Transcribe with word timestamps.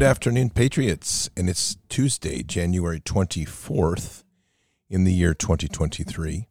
Good 0.00 0.06
afternoon, 0.06 0.48
Patriots. 0.48 1.28
And 1.36 1.46
it's 1.46 1.76
Tuesday, 1.90 2.42
January 2.42 3.00
24th 3.00 4.24
in 4.88 5.04
the 5.04 5.12
year 5.12 5.34
2023. 5.34 6.48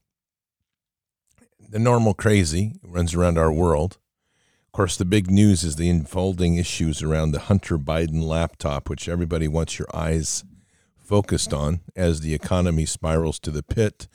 The 1.67 1.79
normal 1.79 2.13
crazy 2.13 2.75
runs 2.83 3.15
around 3.15 3.39
our 3.39 3.51
world. 3.51 3.97
Of 4.67 4.71
course, 4.71 4.97
the 4.97 5.03
big 5.03 5.31
news 5.31 5.63
is 5.63 5.77
the 5.77 5.89
unfolding 5.89 6.57
issues 6.57 7.01
around 7.01 7.31
the 7.31 7.39
Hunter 7.39 7.79
Biden 7.79 8.21
laptop, 8.21 8.87
which 8.87 9.09
everybody 9.09 9.47
wants 9.47 9.79
your 9.79 9.87
eyes 9.95 10.43
focused 10.95 11.51
on 11.51 11.79
as 11.95 12.21
the 12.21 12.35
economy 12.35 12.85
spirals 12.85 13.39
to 13.39 13.49
the 13.49 13.63
pit, 13.63 14.07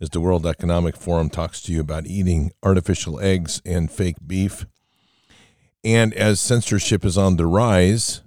as 0.00 0.10
the 0.10 0.20
World 0.20 0.44
Economic 0.44 0.96
Forum 0.96 1.30
talks 1.30 1.62
to 1.62 1.72
you 1.72 1.80
about 1.80 2.08
eating 2.08 2.50
artificial 2.64 3.20
eggs 3.20 3.62
and 3.64 3.88
fake 3.88 4.16
beef. 4.26 4.66
And 5.84 6.12
as 6.12 6.40
censorship 6.40 7.04
is 7.04 7.16
on 7.16 7.36
the 7.36 7.46
rise, 7.46 8.22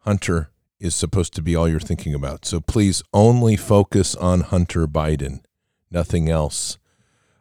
Hunter 0.00 0.50
is 0.80 0.94
supposed 0.94 1.34
to 1.34 1.42
be 1.42 1.56
all 1.56 1.68
you're 1.68 1.80
thinking 1.80 2.14
about. 2.14 2.44
So 2.44 2.60
please 2.60 3.02
only 3.12 3.56
focus 3.56 4.14
on 4.14 4.40
Hunter 4.40 4.86
Biden, 4.86 5.40
nothing 5.90 6.28
else. 6.28 6.78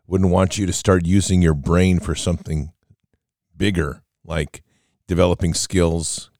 Wouldn't 0.08 0.32
want 0.32 0.58
you 0.58 0.66
to 0.66 0.74
start 0.74 1.06
using 1.06 1.42
your 1.42 1.54
brain 1.54 2.00
for 2.00 2.16
something 2.16 2.72
bigger, 3.56 4.02
like 4.24 4.64
developing 5.08 5.54
skills, 5.54 6.32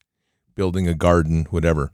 building 0.56 0.88
a 0.88 0.94
garden, 0.94 1.46
whatever. 1.50 1.92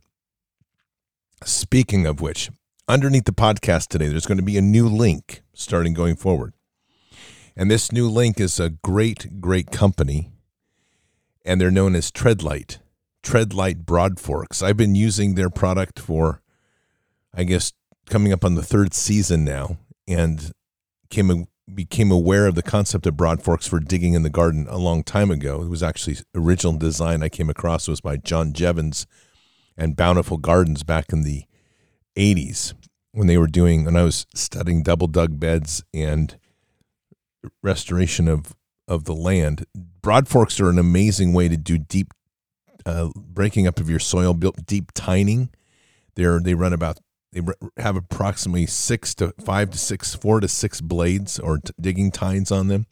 Speaking 1.43 2.05
of 2.05 2.21
which, 2.21 2.49
underneath 2.87 3.25
the 3.25 3.33
podcast 3.33 3.87
today, 3.87 4.07
there's 4.07 4.25
going 4.25 4.37
to 4.37 4.43
be 4.43 4.57
a 4.57 4.61
new 4.61 4.87
link 4.87 5.41
starting 5.53 5.93
going 5.93 6.15
forward. 6.15 6.53
And 7.55 7.69
this 7.69 7.91
new 7.91 8.07
link 8.07 8.39
is 8.39 8.59
a 8.59 8.69
great, 8.69 9.41
great 9.41 9.71
company, 9.71 10.31
and 11.45 11.59
they're 11.59 11.69
known 11.69 11.95
as 11.95 12.11
Treadlite. 12.11 12.77
Treadlite 13.23 13.85
Broad 13.85 14.19
Forks. 14.19 14.61
I've 14.61 14.77
been 14.77 14.95
using 14.95 15.35
their 15.35 15.49
product 15.49 15.99
for, 15.99 16.41
I 17.33 17.43
guess, 17.43 17.73
coming 18.05 18.33
up 18.33 18.43
on 18.45 18.55
the 18.55 18.63
third 18.63 18.93
season 18.93 19.43
now, 19.43 19.77
and 20.07 20.51
came 21.09 21.47
became 21.73 22.11
aware 22.11 22.45
of 22.45 22.55
the 22.55 22.61
concept 22.61 23.07
of 23.07 23.15
broad 23.15 23.41
forks 23.41 23.65
for 23.65 23.79
digging 23.79 24.13
in 24.13 24.23
the 24.23 24.29
garden 24.29 24.67
a 24.69 24.77
long 24.77 25.01
time 25.01 25.31
ago. 25.31 25.61
It 25.61 25.69
was 25.69 25.81
actually 25.81 26.17
original 26.35 26.77
design 26.77 27.23
I 27.23 27.29
came 27.29 27.49
across 27.49 27.87
was 27.87 28.01
by 28.01 28.17
John 28.17 28.51
Jeavons 28.51 29.05
and 29.77 29.95
Bountiful 29.95 30.37
Gardens 30.37 30.83
back 30.83 31.13
in 31.13 31.23
the 31.23 31.45
80s 32.17 32.73
when 33.13 33.27
they 33.27 33.37
were 33.37 33.47
doing 33.47 33.85
when 33.85 33.95
I 33.95 34.03
was 34.03 34.27
studying 34.35 34.83
double 34.83 35.07
dug 35.07 35.39
beds 35.39 35.83
and 35.93 36.37
restoration 37.61 38.27
of 38.27 38.53
of 38.87 39.05
the 39.05 39.15
land. 39.15 39.65
Broad 40.01 40.27
forks 40.27 40.59
are 40.59 40.69
an 40.69 40.77
amazing 40.77 41.33
way 41.33 41.47
to 41.47 41.55
do 41.55 41.77
deep 41.77 42.13
uh, 42.85 43.09
breaking 43.15 43.67
up 43.67 43.79
of 43.79 43.89
your 43.89 43.99
soil, 43.99 44.33
built 44.33 44.65
deep 44.65 44.91
tining. 44.93 45.49
They're 46.15 46.39
they 46.39 46.53
run 46.53 46.73
about 46.73 46.99
they 47.31 47.41
have 47.77 47.95
approximately 47.95 48.67
six 48.67 49.15
to 49.15 49.33
five 49.43 49.71
to 49.71 49.77
six, 49.77 50.13
four 50.13 50.39
to 50.39 50.47
six 50.47 50.81
blades 50.81 51.39
or 51.39 51.57
t- 51.57 51.73
digging 51.81 52.11
tines 52.11 52.51
on 52.51 52.67
them. 52.67 52.85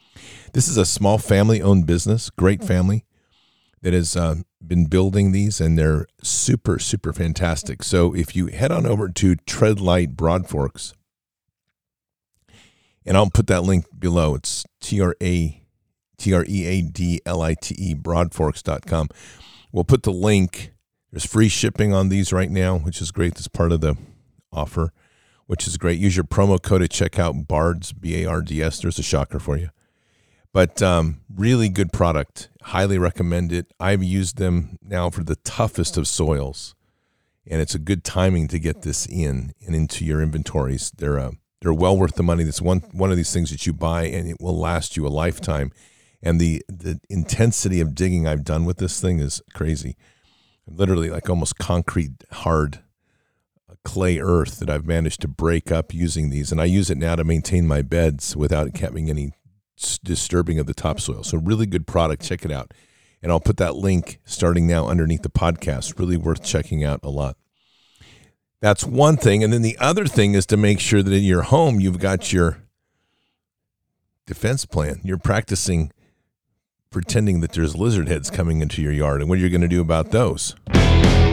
This 0.54 0.68
is 0.68 0.78
a 0.78 0.86
small 0.86 1.18
family 1.18 1.62
owned 1.62 1.86
business, 1.86 2.30
great 2.30 2.64
family 2.64 3.06
that 3.82 3.94
has 3.94 4.16
uh, 4.16 4.36
been 4.66 4.86
building 4.86 5.32
these, 5.32 5.62
and 5.62 5.78
they're 5.78 6.08
super 6.24 6.80
super 6.80 7.14
fantastic. 7.14 7.84
So 7.84 8.16
if 8.16 8.36
you 8.36 8.48
head 8.48 8.72
on 8.72 8.86
over 8.86 9.10
to 9.10 9.36
Treadlite 9.36 10.16
Broadforks, 10.16 10.94
and 13.06 13.18
I'll 13.18 13.30
put 13.30 13.48
that 13.48 13.64
link 13.64 13.86
below. 13.98 14.36
It's 14.36 14.66
T 14.80 15.02
R 15.02 15.16
A 15.22 15.62
T 16.18 16.34
R 16.34 16.46
E 16.48 16.66
A 16.66 16.82
D 16.82 17.22
L 17.26 17.42
I 17.42 17.56
T 17.56 17.76
E 17.76 17.96
broadforks.com. 17.96 19.10
We'll 19.72 19.84
put 19.84 20.04
the 20.04 20.12
link. 20.12 20.74
There's 21.12 21.26
free 21.26 21.50
shipping 21.50 21.94
on 21.94 22.10
these 22.10 22.32
right 22.34 22.50
now, 22.50 22.78
which 22.78 23.02
is 23.02 23.12
great. 23.12 23.36
That's 23.36 23.48
part 23.48 23.72
of 23.72 23.82
the 23.82 23.98
offer, 24.52 24.94
which 25.48 25.68
is 25.68 25.78
great. 25.78 26.00
Use 26.00 26.16
your 26.16 26.26
promo 26.26 26.62
code 26.62 26.82
to 26.82 26.88
check 26.88 27.20
out 27.20 27.48
BARDS, 27.48 27.94
B 27.94 28.24
A 28.24 28.30
R 28.30 28.42
D 28.42 28.62
S. 28.62 28.80
There's 28.80 29.00
a 29.00 29.04
shocker 29.04 29.40
for 29.40 29.58
you. 29.58 29.70
But 30.54 30.82
um, 30.82 31.22
really 31.34 31.70
good 31.70 31.94
product. 31.94 32.50
Highly 32.64 32.98
recommend 32.98 33.54
it. 33.54 33.72
I've 33.80 34.04
used 34.04 34.38
them 34.38 34.78
now 34.82 35.10
for 35.10 35.24
the 35.24 35.38
toughest 35.38 35.98
of 35.98 36.08
soils, 36.08 36.76
and 37.48 37.62
it's 37.62 37.76
a 37.76 37.80
good 37.80 38.04
timing 38.04 38.50
to 38.50 38.60
get 38.60 38.82
this 38.82 39.06
in 39.06 39.54
and 39.66 39.76
into 39.76 40.04
your 40.04 40.22
inventories. 40.22 40.92
They're 40.92 41.20
uh, 41.20 41.32
they're 41.62 41.74
well 41.74 41.98
worth 41.98 42.16
the 42.16 42.24
money. 42.24 42.44
This 42.44 42.62
one 42.62 42.80
one 42.92 43.12
of 43.12 43.18
these 43.18 43.34
things 43.34 43.52
that 43.52 43.66
you 43.66 43.74
buy 43.74 44.06
and 44.06 44.28
it 44.28 44.42
will 44.42 44.58
last 44.58 44.98
you 44.98 45.08
a 45.08 45.10
lifetime 45.10 45.72
and 46.24 46.40
the 46.40 46.64
the 46.68 47.00
intensity 47.10 47.82
of 47.82 47.96
digging 47.96 48.28
I've 48.28 48.44
done 48.44 48.66
with 48.66 48.78
this 48.78 49.02
thing 49.02 49.20
is 49.20 49.42
crazy. 49.54 49.96
Literally, 50.68 51.10
like 51.10 51.30
almost 51.30 51.58
concrete 51.58 52.24
hard 52.32 52.80
uh, 53.70 53.76
clay 53.84 54.20
earth 54.20 54.60
that 54.60 54.70
I've 54.70 54.86
managed 54.86 55.22
to 55.22 55.28
break 55.28 55.72
up 55.72 55.94
using 55.94 56.30
these, 56.30 56.52
and 56.52 56.62
I 56.62 56.66
use 56.66 56.90
it 56.90 56.98
now 56.98 57.16
to 57.16 57.24
maintain 57.24 57.68
my 57.68 57.82
beds 57.82 58.36
without 58.36 58.76
having 58.78 59.10
any 59.10 59.34
disturbing 60.04 60.60
of 60.60 60.68
the 60.68 60.74
topsoil. 60.74 61.24
So, 61.24 61.38
really 61.38 61.66
good 61.66 61.88
product. 61.88 62.24
Check 62.24 62.46
it 62.46 62.52
out, 62.52 62.74
and 63.22 63.32
I'll 63.32 63.40
put 63.40 63.58
that 63.58 63.76
link 63.76 64.20
starting 64.24 64.68
now 64.68 64.88
underneath 64.88 65.24
the 65.24 65.30
podcast. 65.30 65.98
Really 66.00 66.18
worth 66.18 66.44
checking 66.44 66.84
out 66.84 67.00
a 67.04 67.10
lot. 67.10 67.38
That's 68.62 68.86
one 68.86 69.18
thing, 69.18 69.44
and 69.44 69.52
then 69.52 69.64
the 69.64 69.78
other 69.80 70.06
thing 70.06 70.36
is 70.36 70.46
to 70.48 70.58
make 70.58 70.80
sure 70.80 71.02
that 71.02 71.12
in 71.12 71.24
your 71.24 71.42
home 71.42 71.80
you've 71.80 72.00
got 72.00 72.32
your 72.32 72.62
defense 74.28 74.66
plan. 74.66 75.02
You're 75.04 75.18
practicing 75.18 75.92
pretending 76.92 77.40
that 77.40 77.54
there's 77.54 77.74
lizard 77.74 78.10
heads 78.10 78.30
coming 78.30 78.60
into 78.60 78.82
your 78.82 78.92
yard 78.92 79.22
and 79.22 79.30
what 79.30 79.40
are 79.40 79.42
you 79.42 79.50
going 79.50 79.62
to 79.62 79.68
do 79.70 79.80
about 79.80 80.12
those. 80.12 80.58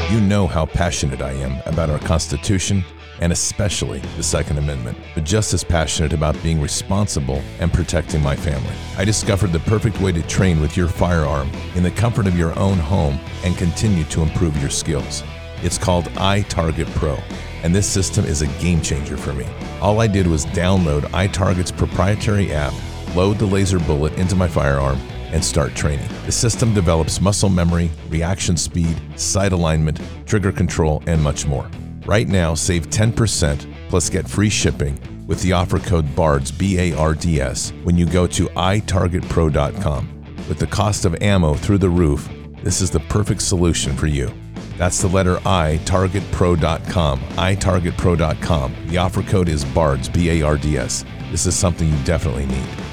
You 0.09 0.21
know 0.21 0.47
how 0.47 0.67
passionate 0.67 1.21
I 1.21 1.33
am 1.33 1.61
about 1.67 1.91
our 1.91 1.99
Constitution 1.99 2.85
and 3.21 3.33
especially 3.33 3.99
the 4.17 4.23
Second 4.23 4.59
Amendment, 4.59 4.97
but 5.17 5.25
just 5.25 5.53
as 5.53 5.65
passionate 5.65 6.13
about 6.13 6.41
being 6.45 6.61
responsible 6.61 7.43
and 7.59 7.73
protecting 7.73 8.23
my 8.23 8.37
family. 8.37 8.73
I 8.97 9.05
discovered 9.05 9.51
the 9.51 9.59
perfect 9.59 10.01
way 10.01 10.13
to 10.13 10.23
train 10.23 10.61
with 10.61 10.77
your 10.77 10.87
firearm 10.87 11.51
in 11.75 11.83
the 11.83 11.91
comfort 11.91 12.29
of 12.29 12.39
your 12.39 12.57
own 12.57 12.79
home 12.79 13.19
and 13.43 13.59
continue 13.59 14.05
to 14.05 14.23
improve 14.23 14.57
your 14.61 14.71
skills. 14.71 15.25
It's 15.65 15.77
called 15.77 16.05
iTarget 16.11 16.87
Pro, 16.95 17.19
and 17.65 17.75
this 17.75 17.91
system 17.91 18.25
is 18.25 18.43
a 18.43 18.61
game 18.63 18.81
changer 18.81 19.17
for 19.17 19.33
me. 19.33 19.47
All 19.81 20.01
I 20.01 20.07
did 20.07 20.29
was 20.29 20.47
download 20.47 21.03
iTarget's 21.07 21.73
proprietary 21.73 22.53
app, 22.53 22.75
load 23.17 23.39
the 23.39 23.47
laser 23.47 23.81
bullet 23.81 24.17
into 24.17 24.37
my 24.37 24.47
firearm, 24.47 25.01
and 25.33 25.45
start 25.45 25.75
training. 25.75 26.09
The 26.27 26.33
system 26.33 26.75
develops 26.75 27.21
muscle 27.21 27.49
memory, 27.49 27.91
reaction 28.09 28.57
speed, 28.57 28.97
sight 29.17 29.53
alignment, 29.53 30.01
trigger 30.27 30.53
control, 30.53 31.03
and 31.07 31.23
much 31.23 31.47
more. 31.47 31.71
Right 32.05 32.29
now, 32.29 32.55
save 32.55 32.89
10% 32.89 33.67
plus 33.89 34.09
get 34.09 34.29
free 34.29 34.49
shipping 34.51 34.99
with 35.27 35.43
the 35.43 35.53
offer 35.53 35.79
code 35.79 36.07
BARDS, 36.17 36.51
B 36.51 36.79
A 36.79 36.97
R 36.97 37.15
D 37.15 37.41
S, 37.41 37.73
when 37.85 37.97
you 37.97 38.07
go 38.07 38.27
to 38.27 38.47
itargetpro.com. 38.49 40.35
With 40.49 40.59
the 40.59 40.67
cost 40.67 41.05
of 41.05 41.23
ammo 41.23 41.55
through 41.55 41.79
the 41.79 41.91
roof, 41.91 42.29
this 42.63 42.81
is 42.81 42.91
the 42.91 43.01
perfect 43.01 43.43
solution 43.43 43.95
for 43.95 44.07
you. 44.07 44.33
That's 44.79 45.03
the 45.03 45.09
letter 45.09 45.39
I, 45.45 45.81
targetpro.com, 45.85 47.21
itargetpro.com. 47.21 48.75
The 48.87 48.97
offer 48.97 49.23
code 49.23 49.49
is 49.49 49.65
BARDS, 49.67 50.09
B 50.09 50.31
A 50.31 50.43
R 50.43 50.57
D 50.57 50.79
S. 50.79 51.05
This 51.31 51.45
is 51.45 51.55
something 51.55 51.87
you 51.87 52.05
definitely 52.05 52.47
need. 52.47 52.88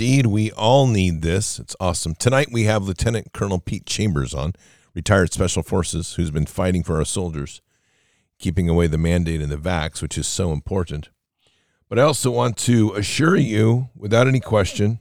Indeed, 0.00 0.26
we 0.26 0.52
all 0.52 0.86
need 0.86 1.22
this. 1.22 1.58
It's 1.58 1.74
awesome. 1.80 2.14
Tonight 2.14 2.50
we 2.52 2.62
have 2.64 2.84
Lieutenant 2.84 3.32
Colonel 3.32 3.58
Pete 3.58 3.84
Chambers 3.84 4.32
on, 4.32 4.52
retired 4.94 5.32
Special 5.32 5.64
Forces, 5.64 6.14
who's 6.14 6.30
been 6.30 6.46
fighting 6.46 6.84
for 6.84 6.98
our 6.98 7.04
soldiers, 7.04 7.60
keeping 8.38 8.68
away 8.68 8.86
the 8.86 8.96
mandate 8.96 9.40
and 9.40 9.50
the 9.50 9.56
vax, 9.56 10.00
which 10.00 10.16
is 10.16 10.28
so 10.28 10.52
important. 10.52 11.08
But 11.88 11.98
I 11.98 12.02
also 12.02 12.30
want 12.30 12.56
to 12.58 12.94
assure 12.94 13.34
you, 13.34 13.88
without 13.96 14.28
any 14.28 14.38
question, 14.38 15.00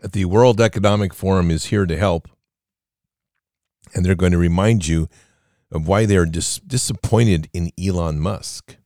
that 0.00 0.10
the 0.10 0.24
World 0.24 0.60
Economic 0.60 1.14
Forum 1.14 1.48
is 1.48 1.66
here 1.66 1.86
to 1.86 1.96
help. 1.96 2.28
And 3.94 4.04
they're 4.04 4.16
going 4.16 4.32
to 4.32 4.38
remind 4.38 4.88
you 4.88 5.08
of 5.70 5.86
why 5.86 6.06
they're 6.06 6.26
dis- 6.26 6.58
disappointed 6.58 7.48
in 7.54 7.70
Elon 7.78 8.18
Musk. 8.18 8.78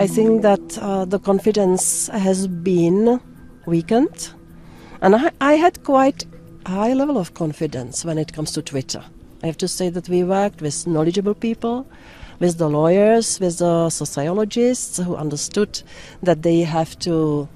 I 0.00 0.06
think 0.06 0.42
that 0.42 0.78
uh, 0.78 1.06
the 1.06 1.18
confidence 1.18 2.06
has 2.06 2.46
been 2.46 3.20
weakened, 3.66 4.30
and 5.00 5.16
I, 5.16 5.32
I, 5.40 5.54
had 5.54 5.82
quite 5.82 6.24
high 6.64 6.92
level 6.92 7.18
of 7.18 7.34
confidence 7.34 8.04
when 8.04 8.16
it 8.16 8.32
comes 8.32 8.52
to 8.52 8.62
Twitter. 8.62 9.02
I 9.42 9.46
have 9.46 9.56
to 9.58 9.66
say 9.66 9.88
that 9.88 10.08
we 10.08 10.22
worked 10.22 10.62
with 10.62 10.86
knowledgeable 10.86 11.34
people, 11.34 11.84
with 12.38 12.58
the 12.58 12.68
lawyers, 12.70 13.40
with 13.40 13.58
the 13.58 13.90
sociologists 13.90 14.98
who 14.98 15.16
understood 15.16 15.82
that 16.22 16.42
they 16.42 16.60
have 16.60 16.96
to 17.00 17.48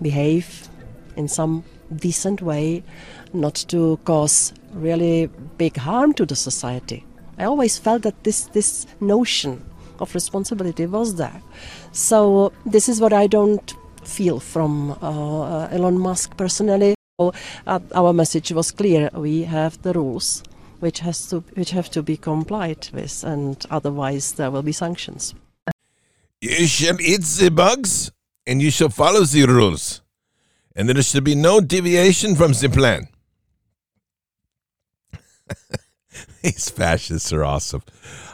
behave 0.00 0.68
in 1.16 1.28
some 1.28 1.64
decent 1.94 2.40
way, 2.40 2.82
not 3.34 3.56
to 3.68 3.98
cause 4.04 4.54
really 4.72 5.26
big 5.58 5.76
harm 5.76 6.14
to 6.14 6.24
the 6.24 6.36
society. 6.36 7.04
I 7.36 7.44
always 7.44 7.76
felt 7.76 8.02
that 8.04 8.24
this 8.24 8.46
this 8.46 8.86
notion 9.00 9.62
of 10.00 10.14
responsibility 10.14 10.86
was 10.86 11.16
there. 11.16 11.42
So 11.92 12.52
this 12.64 12.88
is 12.88 13.00
what 13.00 13.12
I 13.12 13.26
don't 13.26 13.74
feel 14.04 14.40
from 14.40 14.92
uh, 15.02 15.68
Elon 15.70 15.98
Musk 15.98 16.36
personally. 16.36 16.94
So, 17.20 17.32
uh, 17.66 17.80
our 17.94 18.12
message 18.12 18.52
was 18.52 18.70
clear: 18.70 19.10
we 19.12 19.42
have 19.42 19.82
the 19.82 19.92
rules, 19.92 20.42
which 20.80 21.00
has 21.00 21.26
to 21.30 21.40
which 21.54 21.70
have 21.70 21.90
to 21.90 22.02
be 22.02 22.16
complied 22.16 22.88
with, 22.92 23.24
and 23.24 23.56
otherwise 23.70 24.32
there 24.32 24.50
will 24.50 24.62
be 24.62 24.72
sanctions. 24.72 25.34
You 26.40 26.66
shall 26.68 27.00
eat 27.00 27.22
the 27.22 27.50
bugs, 27.50 28.12
and 28.46 28.62
you 28.62 28.70
shall 28.70 28.88
follow 28.88 29.24
the 29.24 29.46
rules, 29.46 30.00
and 30.76 30.88
there 30.88 31.02
should 31.02 31.24
be 31.24 31.34
no 31.34 31.60
deviation 31.60 32.36
from 32.36 32.52
the 32.52 32.68
plan. 32.68 33.08
These 36.42 36.70
fascists 36.70 37.32
are 37.32 37.44
awesome. 37.44 37.82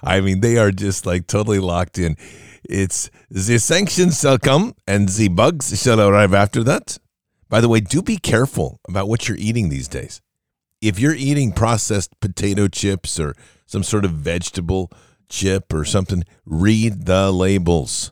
I 0.03 0.21
mean, 0.21 0.41
they 0.41 0.59
are 0.59 0.71
just 0.71 1.07
like 1.07 1.27
totally 1.27 1.59
locked 1.59 1.99
in. 1.99 2.17
It's 2.69 3.11
the 3.31 3.59
sanctions 3.59 4.21
shall 4.21 4.39
come 4.39 4.75
and 4.87 5.09
the 5.09 5.29
bugs 5.29 5.81
shall 5.81 6.01
arrive 6.01 6.33
after 6.35 6.63
that. 6.65 6.99
By 7.49 7.61
the 7.61 7.69
way, 7.69 7.81
do 7.81 8.03
be 8.03 8.17
careful 8.17 8.81
about 8.89 9.09
what 9.09 9.29
you're 9.29 9.39
eating 9.39 9.69
these 9.69 9.89
days. 9.89 10.21
If 10.81 10.99
you're 10.99 11.15
eating 11.15 11.53
processed 11.53 12.19
potato 12.21 12.69
chips 12.69 13.21
or 13.21 13.35
some 13.67 13.83
sort 13.83 14.05
of 14.05 14.13
vegetable 14.13 14.91
chip 15.29 15.73
or 15.73 15.85
something, 15.85 16.25
read 16.45 17.07
the 17.07 17.31
labels. 17.33 18.11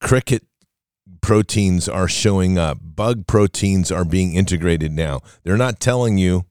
Cricket 0.00 0.44
proteins 1.20 1.88
are 1.88 2.08
showing 2.08 2.56
up, 2.56 2.78
bug 2.80 3.26
proteins 3.26 3.90
are 3.90 4.04
being 4.04 4.34
integrated 4.34 4.92
now. 4.92 5.20
They're 5.42 5.56
not 5.56 5.80
telling 5.80 6.18
you. 6.18 6.46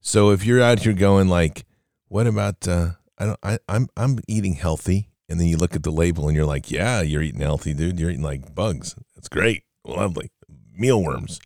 So 0.00 0.30
if 0.30 0.44
you're 0.44 0.62
out 0.62 0.80
here 0.80 0.92
going 0.92 1.28
like, 1.28 1.64
what 2.08 2.26
about 2.26 2.66
uh, 2.66 2.90
I 3.18 3.26
don't 3.26 3.38
I, 3.42 3.58
I'm 3.68 3.88
I'm 3.96 4.18
eating 4.26 4.54
healthy 4.54 5.10
and 5.30 5.38
then 5.38 5.46
you 5.46 5.56
look 5.56 5.76
at 5.76 5.84
the 5.84 5.92
label 5.92 6.26
and 6.26 6.36
you're 6.36 6.44
like, 6.44 6.72
yeah, 6.72 7.02
you're 7.02 7.22
eating 7.22 7.40
healthy, 7.40 7.72
dude. 7.72 8.00
You're 8.00 8.10
eating 8.10 8.24
like 8.24 8.52
bugs. 8.52 8.96
That's 9.14 9.28
great. 9.28 9.62
Lovely. 9.84 10.32
Mealworms. 10.76 11.40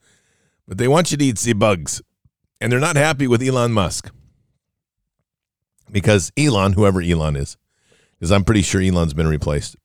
But 0.66 0.78
they 0.78 0.88
want 0.88 1.10
you 1.10 1.18
to 1.18 1.24
eat 1.24 1.38
the 1.38 1.52
bugs. 1.52 2.00
And 2.62 2.72
they're 2.72 2.80
not 2.80 2.96
happy 2.96 3.26
with 3.26 3.42
Elon 3.42 3.72
Musk. 3.72 4.10
Because 5.92 6.32
Elon, 6.38 6.72
whoever 6.72 7.02
Elon 7.02 7.36
is, 7.36 7.58
because 8.18 8.32
I'm 8.32 8.42
pretty 8.44 8.62
sure 8.62 8.80
Elon's 8.80 9.12
been 9.12 9.28
replaced. 9.28 9.76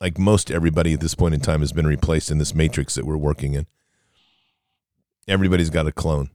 Like 0.00 0.18
most 0.18 0.50
everybody 0.50 0.92
at 0.92 1.00
this 1.00 1.14
point 1.14 1.34
in 1.34 1.40
time 1.40 1.60
has 1.60 1.72
been 1.72 1.86
replaced 1.86 2.32
in 2.32 2.38
this 2.38 2.56
matrix 2.56 2.96
that 2.96 3.06
we're 3.06 3.16
working 3.16 3.54
in. 3.54 3.66
Everybody's 5.28 5.70
got 5.70 5.86
a 5.86 5.92
clone. 5.92 6.30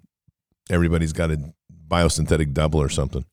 Everybody's 0.69 1.11
got 1.11 1.31
a 1.31 1.53
biosynthetic 1.89 2.53
double 2.53 2.81
or 2.81 2.89
something 2.89 3.25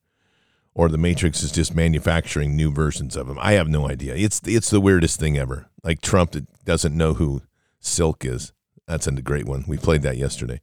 or 0.77 0.89
the 0.89 0.97
Matrix 0.97 1.41
is 1.41 1.51
just 1.51 1.73
manufacturing 1.73 2.55
new 2.55 2.71
versions 2.71 3.15
of 3.15 3.27
them. 3.27 3.39
I 3.41 3.53
have 3.53 3.67
no 3.67 3.89
idea. 3.89 4.15
It's 4.15 4.39
it's 4.45 4.69
the 4.69 4.79
weirdest 4.79 5.19
thing 5.19 5.35
ever. 5.35 5.65
Like 5.83 6.01
Trump 6.01 6.35
doesn't 6.65 6.95
know 6.95 7.15
who 7.15 7.41
Silk 7.79 8.23
is. 8.23 8.53
That's 8.87 9.07
a 9.07 9.11
great 9.13 9.45
one. 9.45 9.65
We 9.67 9.77
played 9.77 10.03
that 10.03 10.17
yesterday. 10.17 10.61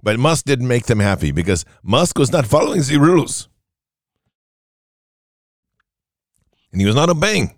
But 0.00 0.16
Musk 0.20 0.44
didn't 0.44 0.68
make 0.68 0.86
them 0.86 1.00
happy 1.00 1.32
because 1.32 1.64
Musk 1.82 2.18
was 2.18 2.30
not 2.30 2.46
following 2.46 2.82
the 2.82 2.98
rules. 2.98 3.48
And 6.70 6.80
he 6.80 6.86
was 6.86 6.94
not 6.94 7.10
obeying. 7.10 7.54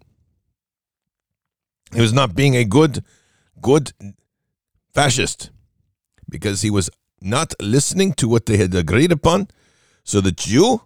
He 1.92 2.00
was 2.00 2.14
not 2.14 2.34
being 2.34 2.56
a 2.56 2.64
good, 2.64 3.04
good 3.60 3.92
fascist 4.94 5.50
because 6.30 6.62
he 6.62 6.70
was 6.70 6.88
not 7.20 7.52
listening 7.60 8.14
to 8.14 8.26
what 8.26 8.46
they 8.46 8.56
had 8.56 8.74
agreed 8.74 9.12
upon 9.12 9.48
so 10.04 10.20
that 10.20 10.46
you 10.46 10.82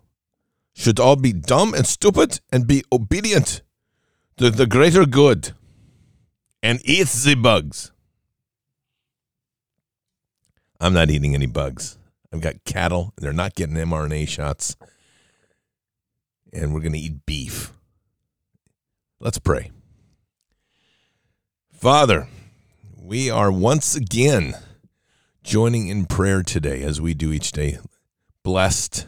should 0.75 0.99
all 0.99 1.17
be 1.17 1.33
dumb 1.33 1.75
and 1.75 1.87
stupid 1.87 2.41
and 2.51 2.67
be 2.67 2.83
obedient 2.93 3.63
to 4.37 4.51
the 4.51 4.67
greater 4.67 5.07
good 5.07 5.53
and 6.63 6.81
eat 6.85 7.07
the 7.09 7.35
bugs. 7.35 7.93
I'm 10.81 10.93
not 10.93 11.11
eating 11.11 11.35
any 11.35 11.47
bugs. 11.47 11.99
I've 12.33 12.41
got 12.41 12.65
cattle, 12.65 13.13
and 13.17 13.25
they're 13.25 13.33
not 13.33 13.55
getting 13.55 13.77
mRNA 13.77 14.29
shots. 14.29 14.77
And 16.53 16.75
we're 16.75 16.81
going 16.81 16.93
to 16.93 16.99
eat 16.99 17.25
beef. 17.27 17.73
Let's 19.21 19.39
pray. 19.39 19.71
Father, 21.73 22.29
we 22.97 23.31
are 23.31 23.53
once 23.53 23.95
again 23.95 24.55
joining 25.43 25.89
in 25.89 26.07
prayer 26.07 26.43
today, 26.43 26.83
as 26.83 27.01
we 27.01 27.15
do 27.15 27.33
each 27.33 27.53
day. 27.53 27.79
Blessed 28.45 29.07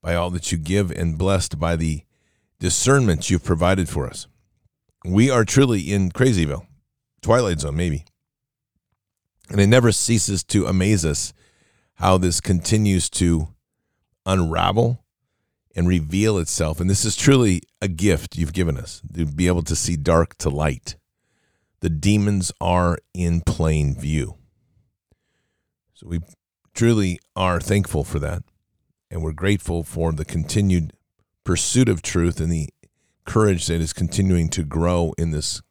by 0.00 0.14
all 0.14 0.30
that 0.30 0.52
you 0.52 0.56
give 0.56 0.90
and 0.90 1.18
blessed 1.18 1.58
by 1.58 1.76
the 1.76 2.04
discernment 2.60 3.28
you've 3.28 3.44
provided 3.44 3.88
for 3.88 4.06
us. 4.06 4.26
We 5.04 5.30
are 5.30 5.44
truly 5.44 5.92
in 5.92 6.10
Crazyville, 6.10 6.66
Twilight 7.20 7.60
Zone, 7.60 7.76
maybe. 7.76 8.04
And 9.50 9.60
it 9.60 9.66
never 9.66 9.92
ceases 9.92 10.44
to 10.44 10.66
amaze 10.66 11.04
us 11.04 11.32
how 11.94 12.18
this 12.18 12.40
continues 12.40 13.10
to 13.10 13.48
unravel 14.24 15.04
and 15.74 15.88
reveal 15.88 16.38
itself. 16.38 16.80
And 16.80 16.88
this 16.88 17.04
is 17.04 17.16
truly 17.16 17.62
a 17.82 17.88
gift 17.88 18.36
you've 18.36 18.52
given 18.52 18.76
us 18.76 19.02
to 19.14 19.26
be 19.26 19.46
able 19.46 19.62
to 19.62 19.74
see 19.76 19.96
dark 19.96 20.36
to 20.38 20.50
light. 20.50 20.96
The 21.80 21.90
demons 21.90 22.52
are 22.60 22.98
in 23.14 23.40
plain 23.40 23.98
view. 23.98 24.36
So 25.94 26.08
we 26.08 26.20
truly 26.74 27.18
are 27.34 27.60
thankful 27.60 28.04
for 28.04 28.18
that 28.20 28.42
and 29.10 29.22
we're 29.22 29.32
grateful 29.32 29.82
for 29.82 30.12
the 30.12 30.24
continued 30.24 30.92
pursuit 31.44 31.88
of 31.88 32.02
truth 32.02 32.40
and 32.40 32.52
the 32.52 32.68
courage 33.24 33.66
that 33.66 33.80
is 33.80 33.92
continuing 33.92 34.48
to 34.48 34.62
grow 34.62 35.12
in 35.18 35.30
this 35.30 35.62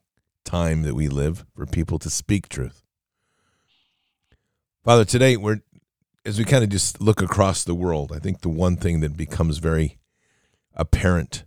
time 0.44 0.84
that 0.84 0.96
we 0.96 1.08
live 1.08 1.46
for 1.56 1.66
people 1.66 2.00
to 2.00 2.10
speak 2.10 2.50
truth. 2.50 2.84
Father, 4.84 5.06
today 5.06 5.38
we're 5.38 5.60
as 6.26 6.38
we 6.38 6.44
kind 6.44 6.64
of 6.64 6.70
just 6.70 7.00
look 7.00 7.22
across 7.22 7.64
the 7.64 7.74
world, 7.74 8.12
I 8.14 8.20
think 8.20 8.42
the 8.42 8.50
one 8.50 8.76
thing 8.76 9.00
that 9.00 9.16
becomes 9.16 9.60
very 9.60 9.98
apparent 10.76 11.46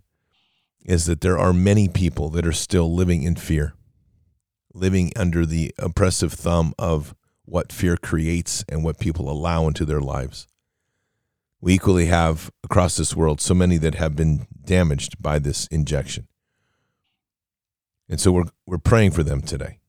is 0.83 1.05
that 1.05 1.21
there 1.21 1.37
are 1.37 1.53
many 1.53 1.87
people 1.87 2.29
that 2.31 2.47
are 2.47 2.51
still 2.51 2.91
living 2.91 3.21
in 3.21 3.35
fear, 3.35 3.75
living 4.73 5.11
under 5.15 5.45
the 5.45 5.71
oppressive 5.77 6.33
thumb 6.33 6.73
of 6.79 7.13
what 7.45 7.71
fear 7.71 7.95
creates 7.95 8.65
and 8.67 8.83
what 8.83 8.97
people 8.97 9.29
allow 9.29 9.67
into 9.67 9.85
their 9.85 10.01
lives 10.01 10.47
we 11.61 11.75
equally 11.75 12.07
have 12.07 12.51
across 12.63 12.97
this 12.97 13.15
world 13.15 13.39
so 13.39 13.53
many 13.53 13.77
that 13.77 13.95
have 13.95 14.15
been 14.15 14.47
damaged 14.65 15.21
by 15.21 15.39
this 15.39 15.67
injection. 15.67 16.27
And 18.09 18.19
so 18.19 18.31
we're 18.31 18.49
we're 18.65 18.77
praying 18.77 19.11
for 19.11 19.23
them 19.23 19.41
today. 19.41 19.79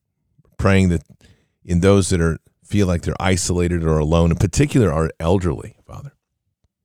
Praying 0.57 0.89
that 0.89 1.03
in 1.65 1.81
those 1.81 2.09
that 2.09 2.21
are 2.21 2.37
feel 2.63 2.87
like 2.87 3.01
they're 3.01 3.15
isolated 3.19 3.83
or 3.83 3.97
alone, 3.97 4.31
in 4.31 4.37
particular 4.37 4.93
our 4.93 5.09
elderly, 5.19 5.75
Father, 5.85 6.13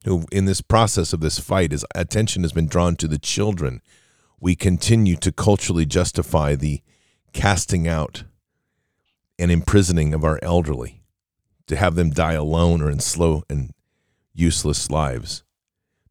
who 0.04 0.24
in 0.32 0.46
this 0.46 0.60
process 0.60 1.12
of 1.12 1.20
this 1.20 1.38
fight, 1.38 1.72
as 1.72 1.84
attention 1.94 2.42
has 2.42 2.52
been 2.52 2.66
drawn 2.66 2.96
to 2.96 3.06
the 3.06 3.18
children, 3.18 3.80
we 4.40 4.56
continue 4.56 5.16
to 5.16 5.30
culturally 5.30 5.86
justify 5.86 6.54
the 6.54 6.82
casting 7.32 7.86
out 7.86 8.24
and 9.38 9.50
imprisoning 9.52 10.12
of 10.14 10.24
our 10.24 10.40
elderly, 10.42 11.02
to 11.66 11.76
have 11.76 11.94
them 11.94 12.10
die 12.10 12.32
alone 12.32 12.82
or 12.82 12.90
in 12.90 12.98
slow 12.98 13.44
and 13.48 13.72
useless 14.38 14.90
lives. 14.90 15.42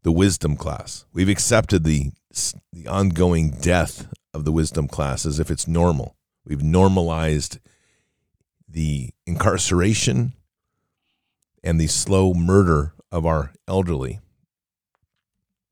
The 0.03 0.11
wisdom 0.11 0.55
class. 0.55 1.05
We've 1.13 1.29
accepted 1.29 1.83
the, 1.83 2.11
the 2.71 2.87
ongoing 2.87 3.51
death 3.51 4.07
of 4.33 4.45
the 4.45 4.51
wisdom 4.51 4.87
class 4.87 5.25
as 5.25 5.39
if 5.39 5.49
it's 5.49 5.67
normal. 5.67 6.15
We've 6.45 6.63
normalized 6.63 7.59
the 8.67 9.09
incarceration 9.25 10.33
and 11.63 11.79
the 11.79 11.87
slow 11.87 12.33
murder 12.33 12.93
of 13.11 13.25
our 13.25 13.51
elderly, 13.67 14.19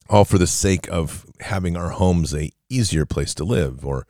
all 0.09 0.25
for 0.25 0.37
the 0.37 0.47
sake 0.47 0.89
of 0.89 1.25
having 1.41 1.77
our 1.77 1.89
homes 1.89 2.33
a 2.33 2.51
easier 2.69 3.05
place 3.05 3.33
to 3.35 3.43
live 3.43 3.85
or 3.85 4.07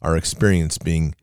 our 0.00 0.16
experience 0.16 0.78
being 0.78 1.14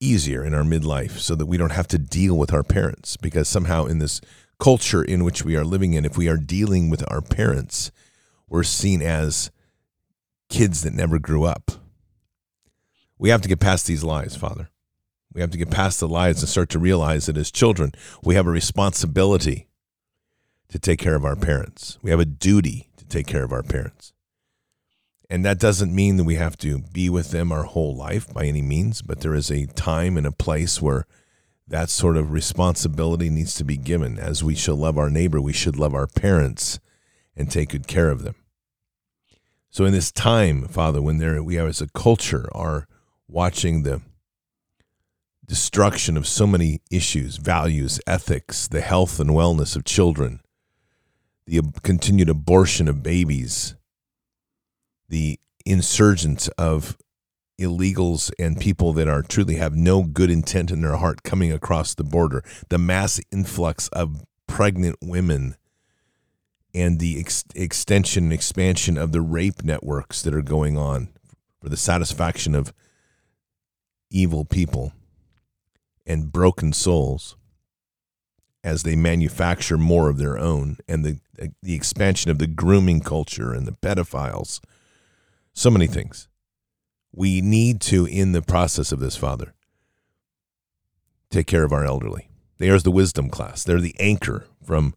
easier 0.00 0.44
in 0.44 0.52
our 0.52 0.62
midlife 0.62 1.12
so 1.12 1.34
that 1.34 1.46
we 1.46 1.56
don't 1.56 1.72
have 1.72 1.88
to 1.88 1.98
deal 1.98 2.36
with 2.36 2.52
our 2.52 2.62
parents 2.62 3.16
because 3.16 3.48
somehow 3.48 3.86
in 3.86 3.98
this 3.98 4.20
culture 4.58 5.02
in 5.02 5.24
which 5.24 5.44
we 5.44 5.56
are 5.56 5.64
living 5.64 5.94
in, 5.94 6.04
if 6.04 6.16
we 6.16 6.28
are 6.28 6.36
dealing 6.36 6.90
with 6.90 7.04
our 7.10 7.20
parents, 7.20 7.90
we're 8.48 8.62
seen 8.62 9.02
as 9.02 9.50
kids 10.48 10.82
that 10.82 10.94
never 10.94 11.18
grew 11.18 11.44
up. 11.44 11.72
We 13.18 13.30
have 13.30 13.42
to 13.42 13.48
get 13.48 13.60
past 13.60 13.86
these 13.86 14.04
lies, 14.04 14.36
Father. 14.36 14.70
We 15.32 15.40
have 15.40 15.50
to 15.50 15.58
get 15.58 15.70
past 15.70 16.00
the 16.00 16.08
lies 16.08 16.40
and 16.40 16.48
start 16.48 16.70
to 16.70 16.78
realize 16.78 17.26
that 17.26 17.36
as 17.36 17.50
children, 17.50 17.92
we 18.22 18.34
have 18.36 18.46
a 18.46 18.50
responsibility 18.50 19.68
to 20.68 20.78
take 20.78 20.98
care 20.98 21.14
of 21.14 21.24
our 21.24 21.36
parents. 21.36 21.98
We 22.02 22.10
have 22.10 22.20
a 22.20 22.24
duty 22.24 22.88
to 22.96 23.04
take 23.04 23.26
care 23.26 23.44
of 23.44 23.52
our 23.52 23.62
parents. 23.62 24.12
And 25.28 25.44
that 25.44 25.58
doesn't 25.58 25.94
mean 25.94 26.16
that 26.16 26.24
we 26.24 26.36
have 26.36 26.56
to 26.58 26.78
be 26.78 27.10
with 27.10 27.32
them 27.32 27.50
our 27.50 27.64
whole 27.64 27.94
life 27.94 28.32
by 28.32 28.44
any 28.44 28.62
means, 28.62 29.02
but 29.02 29.20
there 29.20 29.34
is 29.34 29.50
a 29.50 29.66
time 29.66 30.16
and 30.16 30.26
a 30.26 30.32
place 30.32 30.80
where 30.80 31.04
that 31.68 31.90
sort 31.90 32.16
of 32.16 32.32
responsibility 32.32 33.28
needs 33.28 33.54
to 33.54 33.64
be 33.64 33.76
given. 33.76 34.18
As 34.18 34.44
we 34.44 34.54
shall 34.54 34.76
love 34.76 34.98
our 34.98 35.10
neighbor, 35.10 35.40
we 35.40 35.52
should 35.52 35.76
love 35.76 35.94
our 35.94 36.06
parents 36.06 36.78
and 37.36 37.50
take 37.50 37.70
good 37.70 37.86
care 37.86 38.10
of 38.10 38.22
them. 38.22 38.34
So 39.70 39.84
in 39.84 39.92
this 39.92 40.12
time, 40.12 40.68
Father, 40.68 41.02
when 41.02 41.18
there 41.18 41.42
we 41.42 41.56
have 41.56 41.68
as 41.68 41.82
a 41.82 41.88
culture 41.88 42.48
are 42.54 42.86
watching 43.28 43.82
the 43.82 44.00
destruction 45.46 46.16
of 46.16 46.26
so 46.26 46.46
many 46.46 46.80
issues, 46.90 47.36
values, 47.36 48.00
ethics, 48.06 48.68
the 48.68 48.80
health 48.80 49.20
and 49.20 49.30
wellness 49.30 49.76
of 49.76 49.84
children, 49.84 50.40
the 51.46 51.60
continued 51.82 52.28
abortion 52.28 52.88
of 52.88 53.02
babies, 53.02 53.74
the 55.08 55.38
insurgence 55.64 56.48
of 56.56 56.96
illegals 57.58 58.30
and 58.38 58.60
people 58.60 58.92
that 58.92 59.08
are 59.08 59.22
truly 59.22 59.56
have 59.56 59.74
no 59.74 60.02
good 60.02 60.30
intent 60.30 60.70
in 60.70 60.82
their 60.82 60.96
heart 60.96 61.22
coming 61.22 61.52
across 61.52 61.94
the 61.94 62.04
border, 62.04 62.44
the 62.68 62.78
mass 62.78 63.20
influx 63.32 63.88
of 63.88 64.24
pregnant 64.46 64.96
women 65.02 65.56
and 66.74 66.98
the 66.98 67.18
ex- 67.18 67.44
extension 67.54 68.24
and 68.24 68.32
expansion 68.32 68.98
of 68.98 69.12
the 69.12 69.22
rape 69.22 69.62
networks 69.64 70.20
that 70.22 70.34
are 70.34 70.42
going 70.42 70.76
on 70.76 71.08
for 71.60 71.68
the 71.70 71.76
satisfaction 71.76 72.54
of 72.54 72.72
evil 74.10 74.44
people 74.44 74.92
and 76.06 76.30
broken 76.30 76.72
souls 76.72 77.36
as 78.62 78.82
they 78.82 78.96
manufacture 78.96 79.78
more 79.78 80.08
of 80.08 80.18
their 80.18 80.36
own 80.36 80.76
and 80.88 81.04
the 81.04 81.18
the 81.62 81.74
expansion 81.74 82.30
of 82.30 82.38
the 82.38 82.46
grooming 82.46 83.00
culture 83.00 83.52
and 83.52 83.66
the 83.66 83.72
pedophiles. 83.72 84.60
So 85.52 85.70
many 85.70 85.86
things 85.86 86.28
we 87.12 87.40
need 87.40 87.80
to 87.82 88.06
in 88.06 88.32
the 88.32 88.42
process 88.42 88.92
of 88.92 89.00
this 89.00 89.16
father 89.16 89.54
take 91.30 91.46
care 91.46 91.64
of 91.64 91.72
our 91.72 91.84
elderly. 91.84 92.28
They 92.58 92.70
are 92.70 92.78
the 92.78 92.90
wisdom 92.90 93.28
class. 93.28 93.64
They're 93.64 93.80
the 93.80 93.96
anchor 93.98 94.46
from 94.64 94.94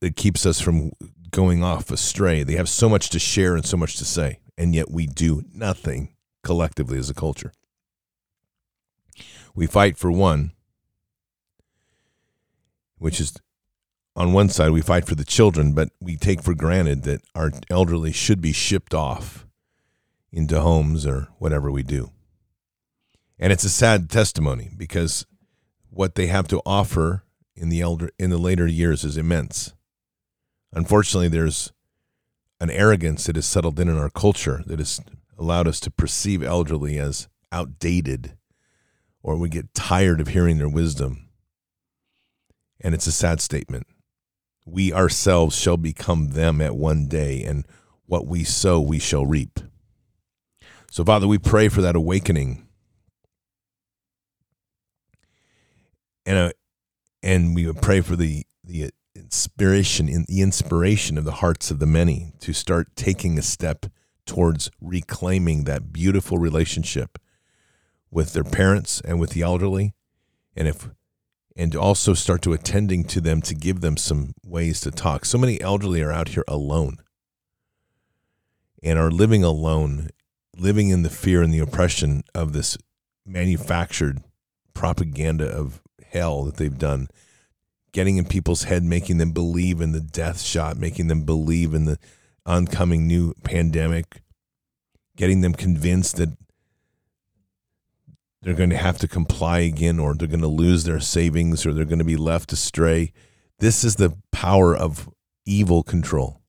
that 0.00 0.16
keeps 0.16 0.46
us 0.46 0.60
from 0.60 0.92
going 1.30 1.62
off 1.62 1.90
astray. 1.90 2.42
They 2.42 2.54
have 2.54 2.68
so 2.68 2.88
much 2.88 3.10
to 3.10 3.18
share 3.18 3.54
and 3.54 3.64
so 3.64 3.76
much 3.76 3.96
to 3.96 4.04
say 4.04 4.40
and 4.60 4.74
yet 4.74 4.90
we 4.90 5.06
do 5.06 5.42
nothing 5.54 6.10
collectively 6.44 6.98
as 6.98 7.08
a 7.08 7.14
culture. 7.14 7.50
We 9.54 9.66
fight 9.66 9.96
for 9.96 10.12
one, 10.12 10.52
which 12.98 13.20
is 13.20 13.32
on 14.14 14.34
one 14.34 14.50
side, 14.50 14.72
we 14.72 14.82
fight 14.82 15.06
for 15.06 15.14
the 15.14 15.24
children, 15.24 15.72
but 15.72 15.88
we 15.98 16.18
take 16.18 16.42
for 16.42 16.54
granted 16.54 17.04
that 17.04 17.22
our 17.34 17.52
elderly 17.70 18.12
should 18.12 18.42
be 18.42 18.52
shipped 18.52 18.92
off 18.92 19.46
into 20.32 20.60
homes 20.60 21.06
or 21.06 21.28
whatever 21.38 21.70
we 21.70 21.82
do. 21.82 22.10
And 23.38 23.52
it's 23.52 23.64
a 23.64 23.70
sad 23.70 24.10
testimony 24.10 24.70
because 24.76 25.26
what 25.88 26.14
they 26.14 26.26
have 26.26 26.46
to 26.48 26.62
offer 26.64 27.24
in 27.56 27.68
the 27.68 27.80
elder 27.80 28.10
in 28.18 28.30
the 28.30 28.38
later 28.38 28.66
years 28.66 29.04
is 29.04 29.16
immense. 29.16 29.74
Unfortunately, 30.72 31.28
there's 31.28 31.72
an 32.60 32.70
arrogance 32.70 33.24
that 33.24 33.36
has 33.36 33.46
settled 33.46 33.80
in 33.80 33.88
in 33.88 33.98
our 33.98 34.10
culture 34.10 34.62
that 34.66 34.78
has 34.78 35.00
allowed 35.38 35.66
us 35.66 35.80
to 35.80 35.90
perceive 35.90 36.42
elderly 36.42 36.98
as 36.98 37.28
outdated 37.50 38.36
or 39.22 39.36
we 39.36 39.48
get 39.48 39.74
tired 39.74 40.20
of 40.20 40.28
hearing 40.28 40.58
their 40.58 40.68
wisdom. 40.68 41.28
And 42.80 42.94
it's 42.94 43.06
a 43.06 43.12
sad 43.12 43.40
statement. 43.40 43.86
We 44.66 44.92
ourselves 44.92 45.56
shall 45.58 45.76
become 45.76 46.30
them 46.30 46.60
at 46.60 46.76
one 46.76 47.06
day, 47.08 47.42
and 47.42 47.66
what 48.06 48.26
we 48.26 48.44
sow, 48.44 48.80
we 48.80 48.98
shall 48.98 49.26
reap. 49.26 49.60
So, 50.92 51.04
Father, 51.04 51.28
we 51.28 51.38
pray 51.38 51.68
for 51.68 51.80
that 51.82 51.94
awakening. 51.94 52.66
And, 56.26 56.36
uh, 56.36 56.52
and 57.22 57.54
we 57.54 57.72
pray 57.72 58.00
for 58.00 58.16
the, 58.16 58.44
the 58.64 58.90
inspiration 59.14 60.08
in 60.08 60.24
the 60.26 60.42
inspiration 60.42 61.16
of 61.16 61.24
the 61.24 61.32
hearts 61.32 61.70
of 61.70 61.78
the 61.78 61.86
many 61.86 62.32
to 62.40 62.52
start 62.52 62.96
taking 62.96 63.38
a 63.38 63.42
step 63.42 63.86
towards 64.26 64.68
reclaiming 64.80 65.62
that 65.64 65.92
beautiful 65.92 66.38
relationship 66.38 67.18
with 68.10 68.32
their 68.32 68.44
parents 68.44 69.00
and 69.04 69.20
with 69.20 69.30
the 69.30 69.42
elderly, 69.42 69.94
and 70.56 70.66
if 70.66 70.90
and 71.56 71.76
also 71.76 72.14
start 72.14 72.42
to 72.42 72.52
attending 72.52 73.04
to 73.04 73.20
them 73.20 73.40
to 73.42 73.54
give 73.54 73.80
them 73.80 73.96
some 73.96 74.34
ways 74.44 74.80
to 74.80 74.90
talk. 74.90 75.24
So 75.24 75.38
many 75.38 75.60
elderly 75.60 76.02
are 76.02 76.12
out 76.12 76.28
here 76.28 76.44
alone 76.48 76.96
and 78.82 78.98
are 78.98 79.10
living 79.10 79.44
alone, 79.44 80.08
living 80.60 80.90
in 80.90 81.02
the 81.02 81.10
fear 81.10 81.42
and 81.42 81.52
the 81.52 81.58
oppression 81.58 82.22
of 82.34 82.52
this 82.52 82.76
manufactured 83.26 84.22
propaganda 84.74 85.46
of 85.46 85.80
hell 86.10 86.44
that 86.44 86.56
they've 86.56 86.78
done, 86.78 87.08
getting 87.92 88.18
in 88.18 88.24
people's 88.26 88.64
head, 88.64 88.84
making 88.84 89.18
them 89.18 89.32
believe 89.32 89.80
in 89.80 89.92
the 89.92 90.00
death 90.00 90.40
shot, 90.40 90.76
making 90.76 91.06
them 91.06 91.22
believe 91.22 91.72
in 91.72 91.86
the 91.86 91.98
oncoming 92.44 93.06
new 93.06 93.32
pandemic, 93.42 94.22
getting 95.16 95.40
them 95.40 95.54
convinced 95.54 96.16
that 96.16 96.30
they're 98.42 98.54
going 98.54 98.70
to 98.70 98.76
have 98.76 98.98
to 98.98 99.08
comply 99.08 99.60
again 99.60 99.98
or 99.98 100.14
they're 100.14 100.28
going 100.28 100.40
to 100.40 100.46
lose 100.46 100.84
their 100.84 101.00
savings 101.00 101.64
or 101.64 101.72
they're 101.72 101.84
going 101.84 101.98
to 101.98 102.04
be 102.04 102.16
left 102.16 102.52
astray. 102.52 103.12
This 103.58 103.84
is 103.84 103.96
the 103.96 104.16
power 104.32 104.74
of 104.74 105.08
evil 105.46 105.82
control 105.82 106.39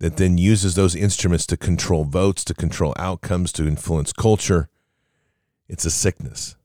that 0.00 0.16
then 0.16 0.38
uses 0.38 0.74
those 0.74 0.94
instruments 0.94 1.46
to 1.46 1.56
control 1.56 2.04
votes, 2.04 2.44
to 2.44 2.54
control 2.54 2.94
outcomes, 2.98 3.52
to 3.52 3.66
influence 3.66 4.12
culture. 4.12 4.68
It's 5.68 5.84
a 5.84 5.90
sickness. 5.90 6.56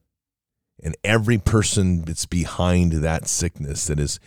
And 0.82 0.96
every 1.04 1.38
person 1.38 2.04
that's 2.04 2.26
behind 2.26 2.94
that 2.94 3.28
sickness 3.28 3.88
that 3.88 4.00
has 4.00 4.20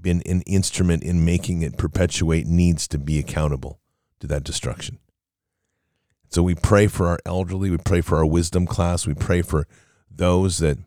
been 0.00 0.22
an 0.24 0.42
instrument 0.42 1.02
in 1.02 1.24
making 1.24 1.62
it 1.62 1.76
perpetuate 1.76 2.46
needs 2.46 2.88
to 2.88 2.98
be 2.98 3.18
accountable 3.18 3.80
to 4.20 4.26
that 4.28 4.44
destruction. 4.44 4.98
So 6.30 6.42
we 6.42 6.54
pray 6.54 6.86
for 6.86 7.08
our 7.08 7.18
elderly. 7.26 7.70
We 7.70 7.78
pray 7.78 8.00
for 8.00 8.16
our 8.16 8.26
wisdom 8.26 8.66
class. 8.66 9.06
We 9.06 9.14
pray 9.14 9.42
for 9.42 9.66
those 10.10 10.58
that 10.58 10.78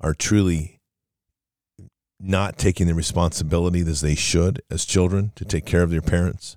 are 0.00 0.14
truly 0.14 0.75
not 2.18 2.58
taking 2.58 2.86
the 2.86 2.94
responsibility 2.94 3.80
as 3.80 4.00
they 4.00 4.14
should 4.14 4.62
as 4.70 4.84
children 4.84 5.32
to 5.36 5.44
take 5.44 5.66
care 5.66 5.82
of 5.82 5.90
their 5.90 6.02
parents. 6.02 6.56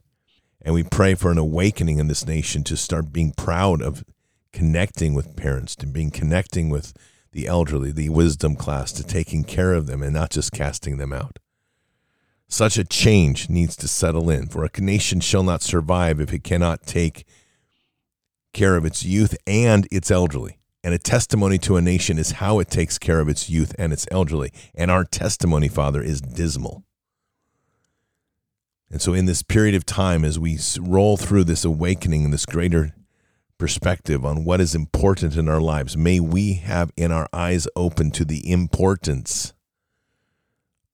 And 0.61 0.73
we 0.73 0.83
pray 0.83 1.15
for 1.15 1.31
an 1.31 1.37
awakening 1.37 1.99
in 1.99 2.07
this 2.07 2.25
nation 2.25 2.63
to 2.65 2.77
start 2.77 3.13
being 3.13 3.31
proud 3.31 3.81
of 3.81 4.03
connecting 4.51 5.13
with 5.13 5.35
parents, 5.35 5.75
to 5.77 5.87
being 5.87 6.11
connecting 6.11 6.69
with 6.69 6.93
the 7.31 7.47
elderly, 7.47 7.91
the 7.91 8.09
wisdom 8.09 8.55
class, 8.55 8.91
to 8.93 9.03
taking 9.03 9.43
care 9.43 9.73
of 9.73 9.87
them 9.87 10.01
and 10.01 10.13
not 10.13 10.31
just 10.31 10.51
casting 10.51 10.97
them 10.97 11.13
out. 11.13 11.39
Such 12.47 12.77
a 12.77 12.83
change 12.83 13.49
needs 13.49 13.75
to 13.77 13.87
settle 13.87 14.29
in, 14.29 14.47
for 14.47 14.65
a 14.65 14.81
nation 14.81 15.19
shall 15.19 15.43
not 15.43 15.61
survive 15.61 16.19
if 16.19 16.33
it 16.33 16.43
cannot 16.43 16.83
take 16.83 17.25
care 18.53 18.75
of 18.75 18.85
its 18.85 19.05
youth 19.05 19.37
and 19.45 19.87
its 19.91 20.09
elderly. 20.09 20.58
And 20.83 20.93
a 20.93 20.97
testimony 20.97 21.57
to 21.59 21.75
a 21.75 21.81
nation 21.81 22.17
is 22.17 22.31
how 22.33 22.59
it 22.59 22.69
takes 22.69 22.97
care 22.97 23.19
of 23.19 23.27
its 23.27 23.49
youth 23.49 23.75
and 23.77 23.91
its 23.91 24.07
elderly. 24.11 24.53
And 24.73 24.89
our 24.89 25.03
testimony, 25.03 25.67
Father, 25.67 26.01
is 26.01 26.21
dismal. 26.21 26.83
And 28.91 29.01
so, 29.01 29.13
in 29.13 29.25
this 29.25 29.43
period 29.43 29.75
of 29.75 29.85
time, 29.85 30.25
as 30.25 30.39
we 30.39 30.57
roll 30.79 31.17
through 31.17 31.43
this 31.43 31.63
awakening 31.63 32.25
and 32.25 32.33
this 32.33 32.45
greater 32.45 32.95
perspective 33.57 34.25
on 34.25 34.45
what 34.45 34.61
is 34.61 34.73
important 34.73 35.35
in 35.35 35.47
our 35.47 35.61
lives, 35.61 35.95
may 35.95 36.19
we 36.19 36.53
have 36.53 36.91
in 36.95 37.11
our 37.11 37.27
eyes 37.31 37.67
open 37.75 38.09
to 38.11 38.25
the 38.25 38.49
importance 38.49 39.53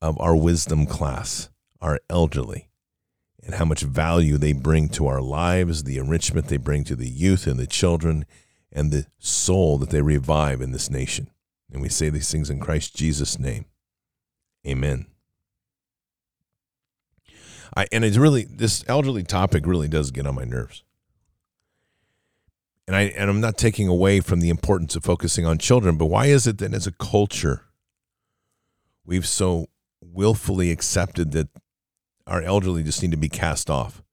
of 0.01 0.19
our 0.19 0.35
wisdom 0.35 0.85
class, 0.85 1.49
our 1.79 1.99
elderly, 2.09 2.67
and 3.43 3.55
how 3.55 3.65
much 3.65 3.81
value 3.81 4.37
they 4.37 4.51
bring 4.51 4.89
to 4.89 5.07
our 5.07 5.21
lives, 5.21 5.83
the 5.83 5.97
enrichment 5.97 6.47
they 6.47 6.57
bring 6.57 6.83
to 6.83 6.95
the 6.95 7.09
youth 7.09 7.47
and 7.47 7.59
the 7.59 7.67
children, 7.67 8.25
and 8.75 8.91
the 8.91 9.07
soul 9.17 9.79
that 9.79 9.89
they 9.89 10.01
revive 10.01 10.61
in 10.61 10.71
this 10.71 10.89
nation. 10.89 11.31
And 11.71 11.81
we 11.81 11.89
say 11.89 12.09
these 12.09 12.31
things 12.31 12.51
in 12.51 12.59
Christ 12.59 12.95
Jesus' 12.95 13.39
name. 13.39 13.65
Amen. 14.67 15.07
I, 17.75 17.87
and 17.91 18.05
it's 18.05 18.17
really 18.17 18.43
this 18.43 18.85
elderly 18.87 19.23
topic 19.23 19.65
really 19.65 19.87
does 19.87 20.11
get 20.11 20.27
on 20.27 20.35
my 20.35 20.43
nerves. 20.43 20.83
And 22.87 22.95
I 22.95 23.03
and 23.17 23.31
I'm 23.31 23.41
not 23.41 23.57
taking 23.57 23.87
away 23.87 24.19
from 24.19 24.41
the 24.41 24.49
importance 24.49 24.95
of 24.95 25.03
focusing 25.03 25.45
on 25.45 25.57
children, 25.57 25.97
but 25.97 26.05
why 26.05 26.27
is 26.27 26.45
it 26.45 26.59
that 26.59 26.73
as 26.73 26.85
a 26.85 26.91
culture 26.91 27.63
we've 29.05 29.25
so 29.25 29.67
willfully 30.01 30.69
accepted 30.69 31.31
that 31.31 31.47
our 32.27 32.41
elderly 32.41 32.83
just 32.83 33.01
need 33.01 33.11
to 33.11 33.17
be 33.17 33.29
cast 33.29 33.69
off. 33.69 34.03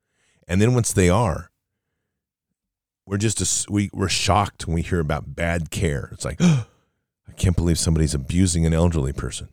And 0.47 0.61
then 0.61 0.75
once 0.75 0.93
they 0.93 1.09
are, 1.09 1.51
we're 3.07 3.19
just 3.19 3.41
a, 3.41 3.73
we 3.73 3.91
we're 3.93 4.09
shocked 4.09 4.67
when 4.67 4.75
we 4.75 4.83
hear 4.83 5.01
about 5.01 5.35
bad 5.35 5.71
care. 5.71 6.09
It's 6.13 6.25
like, 6.25 6.41
I 6.41 7.33
can't 7.37 7.57
believe 7.57 7.79
somebody's 7.79 8.15
abusing 8.15 8.67
an 8.67 8.75
elderly 8.75 9.13
person. 9.13 9.49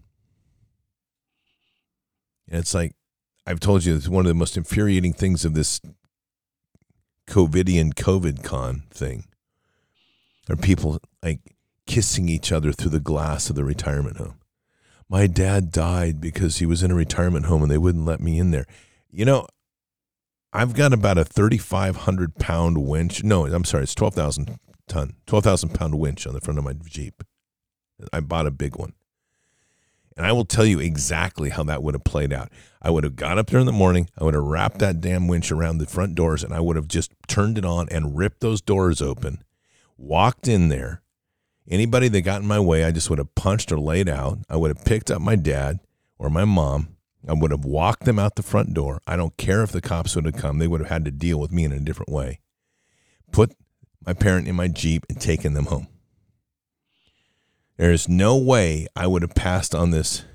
And 2.47 2.59
it's 2.59 2.73
like 2.73 2.93
I've 3.45 3.59
told 3.59 3.85
you, 3.85 3.95
it's 3.95 4.07
one 4.07 4.25
of 4.25 4.29
the 4.29 4.35
most 4.35 4.57
infuriating 4.57 5.13
things 5.13 5.45
of 5.45 5.53
this 5.53 5.81
COVIDian 7.27 7.93
COVID 7.93 8.43
con 8.43 8.83
thing. 8.91 9.25
Are 10.49 10.55
people 10.55 10.99
like 11.21 11.55
kissing 11.85 12.27
each 12.27 12.51
other 12.51 12.71
through 12.71 12.91
the 12.91 12.99
glass 12.99 13.49
of 13.49 13.55
the 13.55 13.63
retirement 13.63 14.17
home? 14.17 14.39
my 15.09 15.25
dad 15.25 15.71
died 15.71 16.21
because 16.21 16.57
he 16.57 16.65
was 16.65 16.83
in 16.83 16.91
a 16.91 16.95
retirement 16.95 17.47
home 17.47 17.63
and 17.63 17.71
they 17.71 17.77
wouldn't 17.77 18.05
let 18.05 18.21
me 18.21 18.37
in 18.37 18.51
there. 18.51 18.67
You 19.11 19.25
know, 19.25 19.47
I've 20.51 20.73
got 20.73 20.93
about 20.93 21.17
a 21.17 21.25
3,500 21.25 22.35
pound 22.35 22.77
winch. 22.79 23.23
No, 23.23 23.45
I'm 23.45 23.63
sorry, 23.63 23.83
it's 23.83 23.95
12,000 23.95 24.59
ton, 24.87 25.13
12,000 25.27 25.69
pound 25.69 25.99
winch 25.99 26.25
on 26.25 26.33
the 26.33 26.41
front 26.41 26.57
of 26.57 26.63
my 26.63 26.73
Jeep. 26.73 27.23
I 28.11 28.19
bought 28.19 28.47
a 28.47 28.51
big 28.51 28.75
one. 28.75 28.93
And 30.17 30.25
I 30.25 30.31
will 30.31 30.45
tell 30.45 30.65
you 30.65 30.79
exactly 30.79 31.49
how 31.49 31.63
that 31.63 31.81
would 31.81 31.93
have 31.93 32.03
played 32.03 32.33
out. 32.33 32.51
I 32.81 32.89
would 32.89 33.03
have 33.05 33.15
got 33.15 33.37
up 33.37 33.47
there 33.47 33.59
in 33.59 33.65
the 33.65 33.71
morning, 33.71 34.09
I 34.17 34.23
would 34.23 34.33
have 34.33 34.43
wrapped 34.43 34.79
that 34.79 34.99
damn 34.99 35.27
winch 35.27 35.51
around 35.51 35.77
the 35.77 35.85
front 35.85 36.15
doors, 36.15 36.43
and 36.43 36.53
I 36.53 36.59
would 36.59 36.75
have 36.75 36.87
just 36.87 37.13
turned 37.27 37.57
it 37.57 37.63
on 37.63 37.87
and 37.89 38.17
ripped 38.17 38.41
those 38.41 38.59
doors 38.59 39.01
open, 39.01 39.43
walked 39.97 40.47
in 40.47 40.69
there. 40.69 41.01
Anybody 41.69 42.07
that 42.09 42.21
got 42.21 42.41
in 42.41 42.47
my 42.47 42.59
way, 42.59 42.83
I 42.83 42.91
just 42.91 43.09
would 43.09 43.19
have 43.19 43.35
punched 43.35 43.71
or 43.71 43.79
laid 43.79 44.09
out. 44.09 44.39
I 44.49 44.55
would 44.55 44.75
have 44.75 44.83
picked 44.83 45.11
up 45.11 45.21
my 45.21 45.35
dad 45.35 45.79
or 46.17 46.29
my 46.29 46.43
mom. 46.43 46.97
I 47.27 47.33
would 47.33 47.51
have 47.51 47.65
walked 47.65 48.05
them 48.05 48.17
out 48.17 48.35
the 48.35 48.43
front 48.43 48.73
door. 48.73 49.01
I 49.05 49.15
don't 49.15 49.35
care 49.37 49.61
if 49.61 49.71
the 49.71 49.81
cops 49.81 50.15
would 50.15 50.25
have 50.25 50.37
come, 50.37 50.57
they 50.57 50.67
would 50.67 50.81
have 50.81 50.89
had 50.89 51.05
to 51.05 51.11
deal 51.11 51.39
with 51.39 51.51
me 51.51 51.63
in 51.63 51.71
a 51.71 51.79
different 51.79 52.11
way. 52.11 52.39
Put 53.31 53.55
my 54.05 54.13
parent 54.13 54.47
in 54.47 54.55
my 54.55 54.67
Jeep 54.67 55.05
and 55.09 55.19
taken 55.19 55.53
them 55.53 55.65
home. 55.65 55.87
There's 57.77 58.09
no 58.09 58.37
way 58.37 58.87
I 58.95 59.07
would 59.07 59.21
have 59.21 59.35
passed 59.35 59.73
on 59.73 59.91
this 59.91 60.25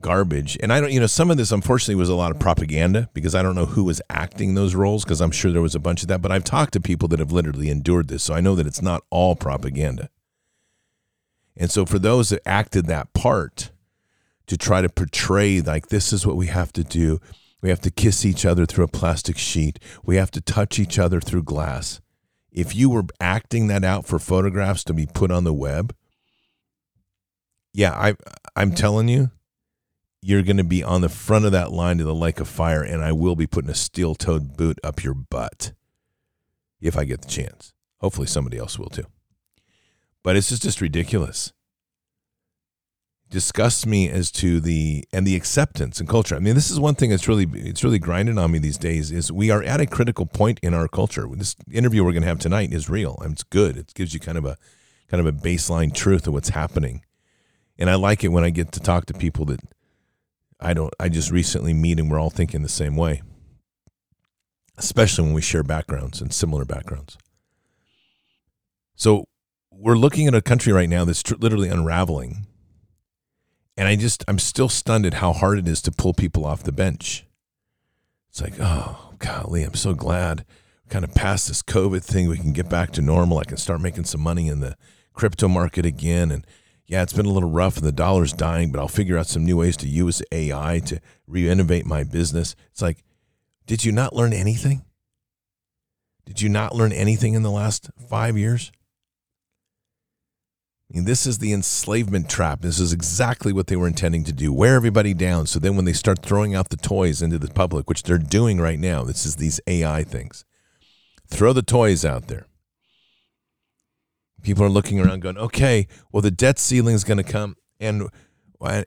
garbage. 0.00 0.58
And 0.62 0.72
I 0.72 0.80
don't, 0.80 0.92
you 0.92 1.00
know, 1.00 1.06
some 1.06 1.30
of 1.30 1.36
this 1.36 1.52
unfortunately 1.52 1.94
was 1.94 2.08
a 2.08 2.14
lot 2.14 2.30
of 2.30 2.38
propaganda 2.38 3.08
because 3.14 3.34
I 3.34 3.42
don't 3.42 3.54
know 3.54 3.66
who 3.66 3.84
was 3.84 4.02
acting 4.10 4.54
those 4.54 4.74
roles 4.74 5.04
because 5.04 5.20
I'm 5.20 5.30
sure 5.30 5.52
there 5.52 5.62
was 5.62 5.74
a 5.74 5.80
bunch 5.80 6.02
of 6.02 6.08
that. 6.08 6.22
But 6.22 6.32
I've 6.32 6.44
talked 6.44 6.72
to 6.74 6.80
people 6.80 7.08
that 7.08 7.20
have 7.20 7.32
literally 7.32 7.70
endured 7.70 8.08
this. 8.08 8.22
So 8.22 8.34
I 8.34 8.40
know 8.40 8.54
that 8.54 8.66
it's 8.66 8.82
not 8.82 9.02
all 9.10 9.36
propaganda. 9.36 10.10
And 11.56 11.70
so 11.70 11.84
for 11.84 11.98
those 11.98 12.30
that 12.30 12.42
acted 12.46 12.86
that 12.86 13.12
part 13.12 13.70
to 14.50 14.58
try 14.58 14.82
to 14.82 14.88
portray 14.88 15.60
like 15.60 15.88
this 15.88 16.12
is 16.12 16.26
what 16.26 16.36
we 16.36 16.48
have 16.48 16.72
to 16.74 16.84
do, 16.84 17.18
we 17.62 17.70
have 17.70 17.80
to 17.80 17.90
kiss 17.90 18.24
each 18.24 18.44
other 18.44 18.66
through 18.66 18.84
a 18.84 18.88
plastic 18.88 19.38
sheet, 19.38 19.78
we 20.04 20.16
have 20.16 20.30
to 20.32 20.40
touch 20.40 20.78
each 20.78 20.98
other 20.98 21.20
through 21.20 21.42
glass 21.42 22.00
if 22.52 22.74
you 22.74 22.90
were 22.90 23.04
acting 23.20 23.68
that 23.68 23.84
out 23.84 24.06
for 24.06 24.18
photographs 24.18 24.84
to 24.84 24.94
be 24.94 25.06
put 25.06 25.30
on 25.30 25.44
the 25.44 25.52
web, 25.52 25.94
yeah, 27.72 27.92
I 27.92 28.14
I'm 28.56 28.72
telling 28.72 29.08
you, 29.08 29.30
you're 30.20 30.42
going 30.42 30.56
to 30.56 30.64
be 30.64 30.82
on 30.82 31.00
the 31.00 31.08
front 31.08 31.44
of 31.44 31.52
that 31.52 31.72
line 31.72 31.98
to 31.98 32.04
the 32.04 32.14
lake 32.14 32.40
of 32.40 32.48
fire, 32.48 32.82
and 32.82 33.02
I 33.02 33.12
will 33.12 33.36
be 33.36 33.46
putting 33.46 33.70
a 33.70 33.74
steel-toed 33.74 34.56
boot 34.56 34.78
up 34.82 35.04
your 35.04 35.14
butt 35.14 35.72
if 36.80 36.96
I 36.96 37.04
get 37.04 37.22
the 37.22 37.28
chance. 37.28 37.72
Hopefully, 37.98 38.26
somebody 38.26 38.58
else 38.58 38.78
will 38.78 38.90
too. 38.90 39.06
But 40.22 40.36
it's 40.36 40.48
just, 40.48 40.62
just 40.62 40.80
ridiculous 40.80 41.52
disgusts 43.30 43.86
me 43.86 44.10
as 44.10 44.30
to 44.32 44.60
the 44.60 45.04
and 45.12 45.26
the 45.26 45.36
acceptance 45.36 46.00
and 46.00 46.08
culture. 46.08 46.34
I 46.34 46.40
mean, 46.40 46.56
this 46.56 46.70
is 46.70 46.80
one 46.80 46.96
thing 46.96 47.10
that's 47.10 47.28
really 47.28 47.46
it's 47.54 47.84
really 47.84 48.00
grinding 48.00 48.38
on 48.38 48.50
me 48.50 48.58
these 48.58 48.76
days 48.76 49.12
is 49.12 49.30
we 49.30 49.50
are 49.50 49.62
at 49.62 49.80
a 49.80 49.86
critical 49.86 50.26
point 50.26 50.58
in 50.62 50.74
our 50.74 50.88
culture. 50.88 51.26
This 51.32 51.54
interview 51.70 52.04
we're 52.04 52.12
going 52.12 52.22
to 52.22 52.28
have 52.28 52.40
tonight 52.40 52.72
is 52.72 52.90
real. 52.90 53.16
and 53.22 53.32
it's 53.32 53.44
good. 53.44 53.76
It 53.76 53.94
gives 53.94 54.12
you 54.12 54.20
kind 54.20 54.36
of 54.36 54.44
a 54.44 54.56
kind 55.08 55.20
of 55.20 55.26
a 55.26 55.36
baseline 55.36 55.94
truth 55.94 56.26
of 56.26 56.34
what's 56.34 56.50
happening. 56.50 57.04
And 57.78 57.88
I 57.88 57.94
like 57.94 58.24
it 58.24 58.28
when 58.28 58.44
I 58.44 58.50
get 58.50 58.72
to 58.72 58.80
talk 58.80 59.06
to 59.06 59.14
people 59.14 59.44
that 59.46 59.60
I 60.58 60.74
don't 60.74 60.92
I 60.98 61.08
just 61.08 61.30
recently 61.30 61.72
meet 61.72 62.00
and 62.00 62.10
we're 62.10 62.20
all 62.20 62.30
thinking 62.30 62.62
the 62.62 62.68
same 62.68 62.96
way. 62.96 63.22
Especially 64.76 65.24
when 65.24 65.34
we 65.34 65.42
share 65.42 65.62
backgrounds 65.62 66.20
and 66.20 66.32
similar 66.32 66.64
backgrounds. 66.64 67.16
So, 68.96 69.26
we're 69.72 69.96
looking 69.96 70.26
at 70.26 70.34
a 70.34 70.42
country 70.42 70.74
right 70.74 70.88
now 70.88 71.06
that's 71.06 71.22
tr- 71.22 71.36
literally 71.36 71.70
unraveling 71.70 72.46
and 73.80 73.88
I 73.88 73.96
just, 73.96 74.22
I'm 74.28 74.38
still 74.38 74.68
stunned 74.68 75.06
at 75.06 75.14
how 75.14 75.32
hard 75.32 75.58
it 75.58 75.66
is 75.66 75.80
to 75.82 75.90
pull 75.90 76.12
people 76.12 76.44
off 76.44 76.62
the 76.62 76.70
bench. 76.70 77.24
It's 78.28 78.42
like, 78.42 78.52
oh, 78.60 79.14
golly, 79.18 79.62
I'm 79.62 79.72
so 79.72 79.94
glad 79.94 80.44
kind 80.90 81.02
of 81.02 81.14
past 81.14 81.48
this 81.48 81.62
COVID 81.62 82.04
thing. 82.04 82.28
We 82.28 82.36
can 82.36 82.52
get 82.52 82.68
back 82.68 82.90
to 82.92 83.00
normal. 83.00 83.38
I 83.38 83.44
can 83.44 83.56
start 83.56 83.80
making 83.80 84.04
some 84.04 84.20
money 84.20 84.48
in 84.48 84.60
the 84.60 84.76
crypto 85.14 85.48
market 85.48 85.86
again. 85.86 86.30
And 86.30 86.46
yeah, 86.84 87.02
it's 87.02 87.14
been 87.14 87.24
a 87.24 87.30
little 87.30 87.48
rough 87.48 87.78
and 87.78 87.86
the 87.86 87.90
dollar's 87.90 88.34
dying, 88.34 88.70
but 88.70 88.80
I'll 88.80 88.86
figure 88.86 89.16
out 89.16 89.28
some 89.28 89.46
new 89.46 89.56
ways 89.56 89.78
to 89.78 89.88
use 89.88 90.20
AI 90.30 90.80
to 90.80 91.00
re-innovate 91.26 91.86
my 91.86 92.04
business. 92.04 92.54
It's 92.72 92.82
like, 92.82 93.02
did 93.66 93.82
you 93.82 93.92
not 93.92 94.14
learn 94.14 94.34
anything? 94.34 94.84
Did 96.26 96.42
you 96.42 96.50
not 96.50 96.76
learn 96.76 96.92
anything 96.92 97.32
in 97.32 97.42
the 97.42 97.50
last 97.50 97.88
five 98.10 98.36
years? 98.36 98.72
This 100.92 101.24
is 101.24 101.38
the 101.38 101.52
enslavement 101.52 102.28
trap. 102.28 102.62
This 102.62 102.80
is 102.80 102.92
exactly 102.92 103.52
what 103.52 103.68
they 103.68 103.76
were 103.76 103.86
intending 103.86 104.24
to 104.24 104.32
do. 104.32 104.52
Wear 104.52 104.74
everybody 104.74 105.14
down. 105.14 105.46
So 105.46 105.60
then 105.60 105.76
when 105.76 105.84
they 105.84 105.92
start 105.92 106.20
throwing 106.20 106.54
out 106.54 106.70
the 106.70 106.76
toys 106.76 107.22
into 107.22 107.38
the 107.38 107.48
public, 107.48 107.88
which 107.88 108.02
they're 108.02 108.18
doing 108.18 108.60
right 108.60 108.78
now, 108.78 109.04
this 109.04 109.24
is 109.24 109.36
these 109.36 109.60
AI 109.68 110.02
things. 110.02 110.44
Throw 111.28 111.52
the 111.52 111.62
toys 111.62 112.04
out 112.04 112.26
there. 112.26 112.46
People 114.42 114.64
are 114.64 114.70
looking 114.70 114.98
around 114.98 115.20
going, 115.20 115.38
okay, 115.38 115.86
well, 116.10 116.22
the 116.22 116.30
debt 116.30 116.58
ceiling 116.58 116.94
is 116.94 117.04
going 117.04 117.18
to 117.18 117.24
come 117.24 117.56
and 117.78 118.08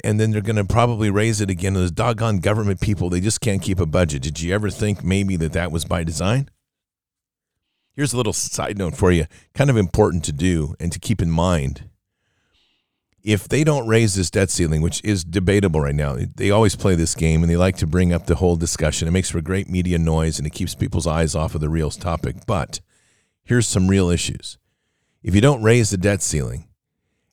and 0.03 0.19
then 0.19 0.29
they're 0.29 0.41
going 0.41 0.55
to 0.57 0.65
probably 0.65 1.09
raise 1.09 1.41
it 1.41 1.49
again. 1.49 1.73
Those 1.73 1.89
doggone 1.89 2.39
government 2.39 2.79
people, 2.79 3.09
they 3.09 3.21
just 3.21 3.41
can't 3.41 3.61
keep 3.61 3.79
a 3.79 3.87
budget. 3.87 4.21
Did 4.21 4.39
you 4.39 4.53
ever 4.53 4.69
think 4.69 5.03
maybe 5.03 5.35
that 5.37 5.53
that 5.53 5.71
was 5.71 5.83
by 5.83 6.03
design? 6.03 6.49
Here's 7.95 8.13
a 8.13 8.17
little 8.17 8.33
side 8.33 8.77
note 8.77 8.95
for 8.95 9.11
you, 9.11 9.25
kind 9.55 9.69
of 9.69 9.77
important 9.77 10.23
to 10.25 10.31
do 10.31 10.75
and 10.79 10.91
to 10.91 10.99
keep 10.99 11.21
in 11.21 11.31
mind 11.31 11.89
if 13.23 13.47
they 13.47 13.63
don't 13.63 13.87
raise 13.87 14.15
this 14.15 14.29
debt 14.29 14.49
ceiling, 14.49 14.81
which 14.81 15.01
is 15.03 15.23
debatable 15.23 15.79
right 15.79 15.95
now, 15.95 16.17
they 16.35 16.51
always 16.51 16.75
play 16.75 16.95
this 16.95 17.15
game 17.15 17.41
and 17.41 17.49
they 17.49 17.55
like 17.55 17.77
to 17.77 17.87
bring 17.87 18.11
up 18.11 18.25
the 18.25 18.35
whole 18.35 18.57
discussion. 18.57 19.07
It 19.07 19.11
makes 19.11 19.29
for 19.29 19.41
great 19.41 19.69
media 19.69 19.97
noise 19.97 20.37
and 20.37 20.45
it 20.45 20.53
keeps 20.53 20.75
people's 20.75 21.07
eyes 21.07 21.33
off 21.33 21.55
of 21.55 21.61
the 21.61 21.69
real 21.69 21.89
topic. 21.89 22.45
But 22.45 22.81
here's 23.45 23.67
some 23.67 23.87
real 23.87 24.09
issues. 24.09 24.57
If 25.23 25.33
you 25.33 25.41
don't 25.41 25.63
raise 25.63 25.89
the 25.89 25.97
debt 25.97 26.21
ceiling, 26.21 26.67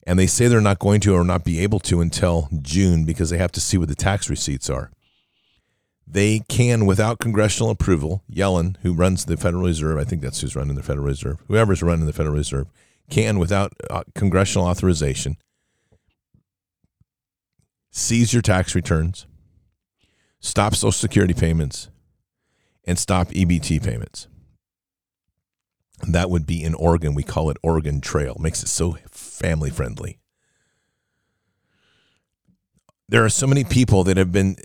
and 0.07 0.19
they 0.19 0.27
say 0.27 0.49
they're 0.49 0.61
not 0.61 0.79
going 0.79 1.01
to 1.01 1.15
or 1.15 1.25
not 1.25 1.45
be 1.45 1.61
able 1.61 1.79
to 1.81 2.01
until 2.01 2.49
June 2.63 3.05
because 3.05 3.31
they 3.31 3.39
have 3.39 3.53
to 3.53 3.61
see 3.61 3.77
what 3.77 3.89
the 3.89 3.95
tax 3.95 4.31
receipts 4.31 4.71
are, 4.71 4.91
they 6.07 6.41
can, 6.49 6.87
without 6.87 7.21
congressional 7.21 7.71
approval, 7.71 8.25
Yellen, 8.33 8.77
who 8.83 8.95
runs 8.95 9.25
the 9.25 9.37
Federal 9.37 9.65
Reserve, 9.65 9.99
I 9.99 10.05
think 10.05 10.23
that's 10.23 10.41
who's 10.41 10.57
running 10.57 10.75
the 10.75 10.83
Federal 10.83 11.07
Reserve, 11.07 11.39
whoever's 11.47 11.83
running 11.83 12.07
the 12.07 12.13
Federal 12.13 12.35
Reserve, 12.35 12.69
can, 13.11 13.39
without 13.39 13.73
uh, 13.91 14.03
congressional 14.15 14.67
authorization, 14.67 15.37
seize 17.91 18.33
your 18.33 18.43
tax 18.43 18.75
returns, 18.75 19.27
stop 20.41 20.75
Social 20.75 20.93
Security 20.93 21.35
payments, 21.35 21.89
and 22.85 22.99
stop 22.99 23.29
EBT 23.29 23.83
payments. 23.83 24.27
That 26.09 26.31
would 26.31 26.47
be 26.47 26.63
in 26.63 26.75
Oregon. 26.75 27.15
We 27.15 27.23
call 27.23 27.51
it 27.51 27.59
Oregon 27.63 28.01
Trail. 28.01 28.37
Makes 28.41 28.63
it 28.63 28.69
so 28.69 28.97
family 29.11 29.71
friendly. 29.71 30.19
There 33.09 33.25
are 33.25 33.29
so 33.29 33.47
many 33.47 33.65
people 33.65 34.05
that 34.05 34.17
have 34.17 34.33
been 34.33 34.57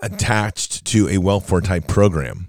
attached 0.00 0.84
to 0.84 1.08
a 1.08 1.18
welfare 1.18 1.60
type 1.60 1.88
program 1.88 2.48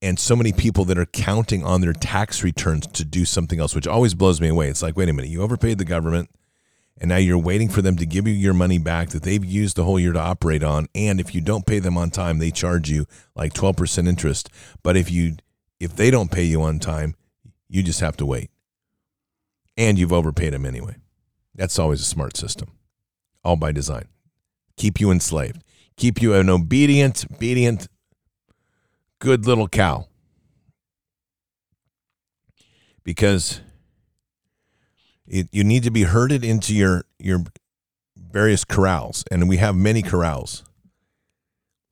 and 0.00 0.18
so 0.18 0.36
many 0.36 0.52
people 0.52 0.84
that 0.84 0.98
are 0.98 1.06
counting 1.06 1.64
on 1.64 1.80
their 1.80 1.92
tax 1.92 2.44
returns 2.44 2.86
to 2.86 3.04
do 3.04 3.24
something 3.24 3.58
else, 3.58 3.74
which 3.74 3.86
always 3.86 4.14
blows 4.14 4.40
me 4.40 4.48
away. 4.48 4.68
It's 4.68 4.82
like, 4.82 4.96
wait 4.96 5.08
a 5.08 5.12
minute, 5.12 5.30
you 5.30 5.42
overpaid 5.42 5.78
the 5.78 5.84
government 5.84 6.30
and 6.98 7.08
now 7.08 7.16
you're 7.16 7.38
waiting 7.38 7.68
for 7.68 7.82
them 7.82 7.96
to 7.96 8.06
give 8.06 8.26
you 8.26 8.32
your 8.32 8.54
money 8.54 8.78
back 8.78 9.10
that 9.10 9.22
they've 9.22 9.44
used 9.44 9.76
the 9.76 9.84
whole 9.84 10.00
year 10.00 10.12
to 10.12 10.20
operate 10.20 10.62
on. 10.62 10.88
And 10.94 11.20
if 11.20 11.34
you 11.34 11.40
don't 11.40 11.66
pay 11.66 11.78
them 11.78 11.98
on 11.98 12.10
time 12.10 12.38
they 12.38 12.50
charge 12.50 12.88
you 12.88 13.06
like 13.34 13.52
12% 13.52 14.08
interest. 14.08 14.48
But 14.82 14.96
if 14.96 15.10
you 15.10 15.36
if 15.78 15.94
they 15.94 16.10
don't 16.10 16.30
pay 16.30 16.44
you 16.44 16.62
on 16.62 16.78
time 16.78 17.14
you 17.68 17.82
just 17.82 18.00
have 18.00 18.16
to 18.18 18.26
wait. 18.26 18.50
And 19.76 19.98
you've 19.98 20.12
overpaid 20.12 20.52
them 20.52 20.64
anyway. 20.64 20.96
That's 21.54 21.78
always 21.78 22.00
a 22.00 22.04
smart 22.04 22.36
system. 22.36 22.72
All 23.44 23.56
by 23.56 23.72
design. 23.72 24.08
Keep 24.76 25.00
you 25.00 25.10
enslaved. 25.10 25.62
Keep 25.96 26.22
you 26.22 26.34
an 26.34 26.48
obedient 26.48 27.26
obedient 27.32 27.88
good 29.18 29.46
little 29.46 29.68
cow. 29.68 30.06
Because 33.04 33.60
it, 35.26 35.48
you 35.52 35.64
need 35.64 35.82
to 35.84 35.90
be 35.90 36.04
herded 36.04 36.44
into 36.44 36.74
your 36.74 37.04
your 37.18 37.44
various 38.16 38.64
corrals, 38.64 39.24
and 39.30 39.48
we 39.48 39.56
have 39.58 39.74
many 39.74 40.02
corrals. 40.02 40.64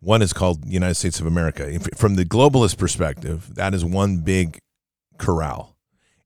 One 0.00 0.20
is 0.20 0.34
called 0.34 0.64
the 0.64 0.70
United 0.70 0.94
States 0.96 1.18
of 1.20 1.26
America. 1.26 1.66
If, 1.66 1.88
from 1.96 2.16
the 2.16 2.26
globalist 2.26 2.76
perspective, 2.76 3.54
that 3.54 3.72
is 3.72 3.84
one 3.84 4.18
big 4.18 4.58
corral. 5.16 5.76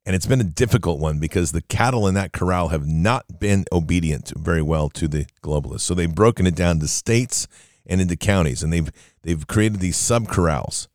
And 0.05 0.16
it's 0.16 0.27
been 0.27 0.40
a 0.40 0.44
difficult 0.44 0.99
one 0.99 1.18
because 1.21 1.53
the 1.53 1.62
cattle 1.62 2.09
in 2.09 2.14
that 2.14 2.33
corral 2.33 2.68
have 2.68 2.87
not 2.87 3.38
been 3.38 3.66
obedient 3.71 4.33
very 4.37 4.62
well 4.62 4.88
to 4.90 5.07
the 5.07 5.27
globalists. 5.42 5.83
So 5.83 5.94
they've 5.94 6.12
broken 6.12 6.47
it 6.47 6.55
down 6.57 6.81
to 6.81 6.88
states 6.88 7.47
and 7.87 8.01
into 8.01 8.16
counties, 8.16 8.62
and 8.62 8.73
they've 8.73 8.90
they've 9.23 9.47
created 9.47 9.81
these 9.81 9.97
sub 9.97 10.29
corrals. 10.29 10.88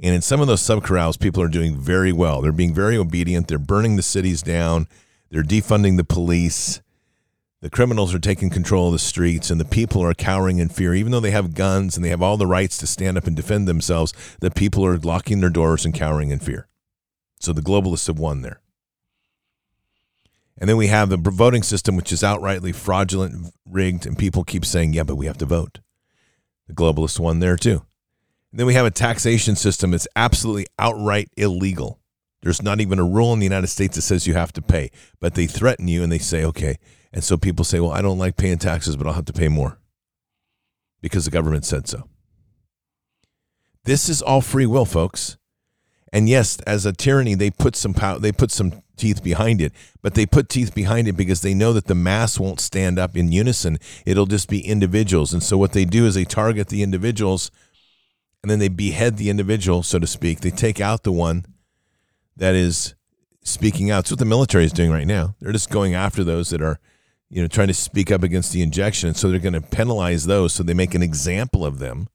And 0.00 0.14
in 0.14 0.22
some 0.22 0.40
of 0.40 0.46
those 0.46 0.62
sub 0.62 0.82
corrals, 0.82 1.16
people 1.16 1.42
are 1.42 1.48
doing 1.48 1.76
very 1.76 2.12
well. 2.12 2.40
They're 2.40 2.52
being 2.52 2.74
very 2.74 2.96
obedient. 2.96 3.48
They're 3.48 3.58
burning 3.58 3.96
the 3.96 4.02
cities 4.02 4.42
down. 4.42 4.88
They're 5.30 5.42
defunding 5.42 5.96
the 5.96 6.04
police. 6.04 6.80
The 7.60 7.70
criminals 7.70 8.14
are 8.14 8.18
taking 8.18 8.50
control 8.50 8.88
of 8.88 8.92
the 8.92 8.98
streets, 8.98 9.50
and 9.50 9.60
the 9.60 9.64
people 9.64 10.02
are 10.02 10.14
cowering 10.14 10.58
in 10.58 10.68
fear. 10.68 10.94
Even 10.94 11.12
though 11.12 11.20
they 11.20 11.30
have 11.30 11.54
guns 11.54 11.96
and 11.96 12.04
they 12.04 12.10
have 12.10 12.22
all 12.22 12.36
the 12.36 12.46
rights 12.46 12.78
to 12.78 12.86
stand 12.86 13.16
up 13.18 13.26
and 13.26 13.34
defend 13.34 13.66
themselves, 13.66 14.12
the 14.40 14.50
people 14.50 14.84
are 14.84 14.98
locking 14.98 15.40
their 15.40 15.50
doors 15.50 15.84
and 15.84 15.94
cowering 15.94 16.30
in 16.30 16.38
fear. 16.38 16.68
So 17.40 17.52
the 17.52 17.62
globalists 17.62 18.06
have 18.06 18.18
won 18.18 18.42
there. 18.42 18.60
And 20.58 20.70
then 20.70 20.76
we 20.76 20.86
have 20.86 21.10
the 21.10 21.16
voting 21.18 21.62
system, 21.62 21.96
which 21.96 22.12
is 22.12 22.22
outrightly 22.22 22.74
fraudulent, 22.74 23.52
rigged, 23.68 24.06
and 24.06 24.16
people 24.16 24.44
keep 24.44 24.64
saying, 24.64 24.94
yeah, 24.94 25.02
but 25.02 25.16
we 25.16 25.26
have 25.26 25.38
to 25.38 25.46
vote. 25.46 25.80
The 26.66 26.74
globalists 26.74 27.20
won 27.20 27.40
there 27.40 27.56
too. 27.56 27.82
And 28.52 28.60
then 28.60 28.66
we 28.66 28.74
have 28.74 28.86
a 28.86 28.90
taxation 28.90 29.54
system 29.54 29.90
that's 29.90 30.08
absolutely 30.16 30.66
outright 30.78 31.28
illegal. 31.36 31.98
There's 32.46 32.62
not 32.62 32.80
even 32.80 33.00
a 33.00 33.04
rule 33.04 33.32
in 33.32 33.40
the 33.40 33.44
United 33.44 33.66
States 33.66 33.96
that 33.96 34.02
says 34.02 34.28
you 34.28 34.34
have 34.34 34.52
to 34.52 34.62
pay, 34.62 34.92
but 35.18 35.34
they 35.34 35.48
threaten 35.48 35.88
you 35.88 36.04
and 36.04 36.12
they 36.12 36.20
say, 36.20 36.44
okay. 36.44 36.78
And 37.12 37.24
so 37.24 37.36
people 37.36 37.64
say, 37.64 37.80
well, 37.80 37.90
I 37.90 38.00
don't 38.00 38.20
like 38.20 38.36
paying 38.36 38.58
taxes, 38.58 38.94
but 38.94 39.04
I'll 39.04 39.14
have 39.14 39.24
to 39.24 39.32
pay 39.32 39.48
more 39.48 39.80
because 41.02 41.24
the 41.24 41.32
government 41.32 41.64
said 41.64 41.88
so. 41.88 42.08
This 43.82 44.08
is 44.08 44.22
all 44.22 44.40
free 44.40 44.64
will, 44.64 44.84
folks. 44.84 45.38
And 46.12 46.28
yes, 46.28 46.60
as 46.68 46.86
a 46.86 46.92
tyranny, 46.92 47.34
they 47.34 47.50
put 47.50 47.74
some 47.74 47.94
power, 47.94 48.20
they 48.20 48.30
put 48.30 48.52
some 48.52 48.80
teeth 48.96 49.24
behind 49.24 49.60
it, 49.60 49.72
but 50.00 50.14
they 50.14 50.24
put 50.24 50.48
teeth 50.48 50.72
behind 50.72 51.08
it 51.08 51.16
because 51.16 51.40
they 51.42 51.52
know 51.52 51.72
that 51.72 51.86
the 51.86 51.96
mass 51.96 52.38
won't 52.38 52.60
stand 52.60 52.96
up 52.96 53.16
in 53.16 53.32
unison. 53.32 53.76
It'll 54.04 54.26
just 54.26 54.48
be 54.48 54.64
individuals. 54.64 55.32
And 55.32 55.42
so 55.42 55.58
what 55.58 55.72
they 55.72 55.84
do 55.84 56.06
is 56.06 56.14
they 56.14 56.24
target 56.24 56.68
the 56.68 56.84
individuals 56.84 57.50
and 58.40 58.48
then 58.48 58.60
they 58.60 58.68
behead 58.68 59.16
the 59.16 59.30
individual, 59.30 59.82
so 59.82 59.98
to 59.98 60.06
speak. 60.06 60.42
They 60.42 60.52
take 60.52 60.80
out 60.80 61.02
the 61.02 61.10
one 61.10 61.44
that 62.36 62.54
is 62.54 62.94
speaking 63.42 63.90
out. 63.90 64.00
It's 64.00 64.10
what 64.10 64.18
the 64.18 64.24
military 64.24 64.64
is 64.64 64.72
doing 64.72 64.90
right 64.90 65.06
now. 65.06 65.34
They're 65.40 65.52
just 65.52 65.70
going 65.70 65.94
after 65.94 66.24
those 66.24 66.50
that 66.50 66.62
are, 66.62 66.78
you 67.30 67.42
know, 67.42 67.48
trying 67.48 67.68
to 67.68 67.74
speak 67.74 68.10
up 68.10 68.22
against 68.22 68.52
the 68.52 68.62
injection. 68.62 69.14
So 69.14 69.30
they're 69.30 69.38
going 69.38 69.52
to 69.54 69.60
penalize 69.60 70.26
those. 70.26 70.52
So 70.52 70.62
they 70.62 70.74
make 70.74 70.94
an 70.94 71.02
example 71.02 71.64
of 71.64 71.78
them 71.78 72.08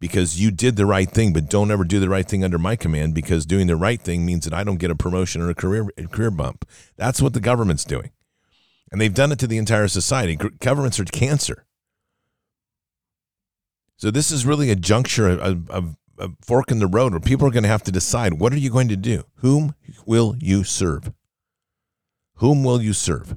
because 0.00 0.40
you 0.40 0.50
did 0.50 0.76
the 0.76 0.86
right 0.86 1.08
thing, 1.08 1.32
but 1.32 1.48
don't 1.48 1.70
ever 1.70 1.84
do 1.84 2.00
the 2.00 2.08
right 2.08 2.26
thing 2.26 2.44
under 2.44 2.58
my 2.58 2.76
command 2.76 3.14
because 3.14 3.46
doing 3.46 3.66
the 3.66 3.76
right 3.76 4.00
thing 4.00 4.26
means 4.26 4.44
that 4.44 4.54
I 4.54 4.64
don't 4.64 4.78
get 4.78 4.90
a 4.90 4.96
promotion 4.96 5.40
or 5.40 5.50
a 5.50 5.54
career 5.54 5.88
a 5.96 6.06
career 6.06 6.30
bump. 6.30 6.68
That's 6.96 7.22
what 7.22 7.32
the 7.32 7.40
government's 7.40 7.84
doing. 7.84 8.10
And 8.90 9.00
they've 9.00 9.14
done 9.14 9.32
it 9.32 9.38
to 9.40 9.46
the 9.46 9.58
entire 9.58 9.88
society. 9.88 10.36
Governments 10.36 11.00
are 11.00 11.04
cancer. 11.04 11.66
So 13.96 14.10
this 14.10 14.30
is 14.30 14.44
really 14.44 14.70
a 14.70 14.76
juncture 14.76 15.28
of, 15.28 15.70
of 15.70 15.96
a 16.18 16.30
fork 16.40 16.70
in 16.70 16.78
the 16.78 16.86
road 16.86 17.12
where 17.12 17.20
people 17.20 17.46
are 17.46 17.50
going 17.50 17.62
to 17.64 17.68
have 17.68 17.82
to 17.84 17.92
decide 17.92 18.34
what 18.34 18.52
are 18.52 18.58
you 18.58 18.70
going 18.70 18.88
to 18.88 18.96
do? 18.96 19.24
Whom 19.36 19.74
will 20.06 20.36
you 20.38 20.64
serve? 20.64 21.12
Whom 22.36 22.64
will 22.64 22.82
you 22.82 22.92
serve? 22.92 23.36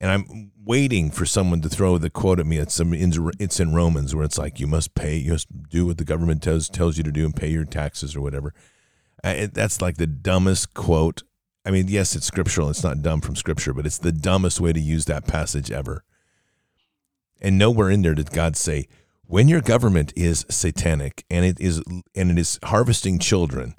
And 0.00 0.10
I'm 0.10 0.52
waiting 0.62 1.10
for 1.10 1.24
someone 1.24 1.60
to 1.62 1.68
throw 1.68 1.96
the 1.98 2.10
quote 2.10 2.40
at 2.40 2.46
me. 2.46 2.58
It's 2.58 2.74
some 2.74 2.92
it's 2.94 3.60
in 3.60 3.74
Romans 3.74 4.14
where 4.14 4.24
it's 4.24 4.38
like 4.38 4.60
you 4.60 4.66
must 4.66 4.94
pay, 4.94 5.16
you 5.16 5.32
must 5.32 5.68
do 5.70 5.86
what 5.86 5.98
the 5.98 6.04
government 6.04 6.42
tells 6.42 6.68
tells 6.68 6.98
you 6.98 7.04
to 7.04 7.12
do 7.12 7.24
and 7.24 7.34
pay 7.34 7.48
your 7.48 7.64
taxes 7.64 8.14
or 8.14 8.20
whatever. 8.20 8.52
That's 9.22 9.80
like 9.80 9.96
the 9.96 10.06
dumbest 10.06 10.74
quote. 10.74 11.22
I 11.64 11.70
mean, 11.70 11.88
yes, 11.88 12.14
it's 12.14 12.26
scriptural. 12.26 12.68
It's 12.68 12.84
not 12.84 13.00
dumb 13.00 13.22
from 13.22 13.36
scripture, 13.36 13.72
but 13.72 13.86
it's 13.86 13.96
the 13.96 14.12
dumbest 14.12 14.60
way 14.60 14.74
to 14.74 14.80
use 14.80 15.06
that 15.06 15.26
passage 15.26 15.70
ever. 15.70 16.04
And 17.40 17.56
nowhere 17.56 17.88
in 17.88 18.02
there 18.02 18.14
did 18.14 18.30
God 18.30 18.56
say, 18.56 18.86
when 19.26 19.48
your 19.48 19.60
government 19.60 20.12
is 20.16 20.44
satanic 20.50 21.24
and 21.30 21.44
it 21.44 21.58
is 21.60 21.82
and 22.14 22.30
it 22.30 22.38
is 22.38 22.58
harvesting 22.64 23.18
children 23.18 23.74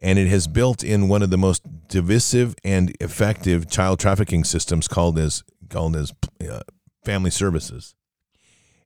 and 0.00 0.18
it 0.18 0.28
has 0.28 0.46
built 0.46 0.84
in 0.84 1.08
one 1.08 1.22
of 1.22 1.30
the 1.30 1.38
most 1.38 1.62
divisive 1.88 2.54
and 2.64 2.94
effective 3.00 3.68
child 3.68 3.98
trafficking 3.98 4.44
systems 4.44 4.88
called 4.88 5.18
as 5.18 5.42
called 5.68 5.96
as 5.96 6.12
uh, 6.48 6.60
family 7.04 7.30
services. 7.30 7.94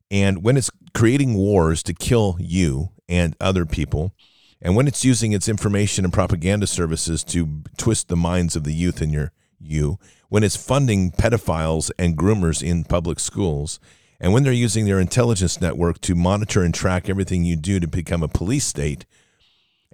And 0.09 0.43
when 0.43 0.57
it's 0.57 0.69
creating 0.93 1.33
wars 1.33 1.81
to 1.83 1.93
kill 1.93 2.37
you 2.39 2.89
and 3.09 3.35
other 3.39 3.65
people 3.65 4.13
and 4.61 4.75
when 4.75 4.87
it's 4.87 5.03
using 5.03 5.33
its 5.33 5.49
information 5.49 6.05
and 6.05 6.13
propaganda 6.13 6.67
services 6.67 7.23
to 7.25 7.63
twist 7.77 8.07
the 8.07 8.15
minds 8.15 8.55
of 8.55 8.63
the 8.63 8.73
youth 8.73 9.01
in 9.01 9.11
your 9.11 9.31
you 9.59 9.97
when 10.29 10.43
it's 10.43 10.55
funding 10.55 11.11
pedophiles 11.11 11.91
and 11.97 12.17
groomers 12.17 12.61
in 12.61 12.83
public 12.83 13.19
schools 13.19 13.79
and 14.19 14.33
when 14.33 14.43
they're 14.43 14.53
using 14.53 14.85
their 14.85 14.99
intelligence 14.99 15.59
network 15.59 15.99
to 16.01 16.15
monitor 16.15 16.63
and 16.63 16.73
track 16.73 17.09
everything 17.09 17.43
you 17.43 17.55
do 17.55 17.79
to 17.79 17.87
become 17.87 18.23
a 18.23 18.27
police 18.27 18.65
state, 18.65 19.05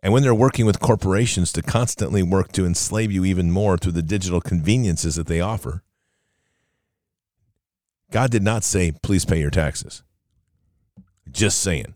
and 0.02 0.14
when 0.14 0.24
they're 0.24 0.34
working 0.34 0.66
with 0.66 0.80
corporations 0.80 1.52
to 1.54 1.62
constantly 1.62 2.24
work 2.24 2.52
to 2.54 2.66
enslave 2.66 3.12
you 3.12 3.26
even 3.26 3.52
more 3.52 3.78
through 3.78 3.92
the 3.94 4.02
digital 4.02 4.40
conveniences 4.40 5.16
that 5.16 5.28
they 5.28 5.42
offer, 5.42 5.84
God 8.12 8.32
did 8.32 8.44
not 8.44 8.64
say, 8.64 8.94
please 9.04 9.26
pay 9.26 9.40
your 9.40 9.52
taxes. 9.52 10.04
Just 11.30 11.60
saying. 11.60 11.96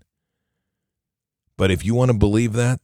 But 1.57 1.71
if 1.71 1.85
you 1.85 1.95
want 1.95 2.11
to 2.11 2.17
believe 2.17 2.53
that, 2.53 2.79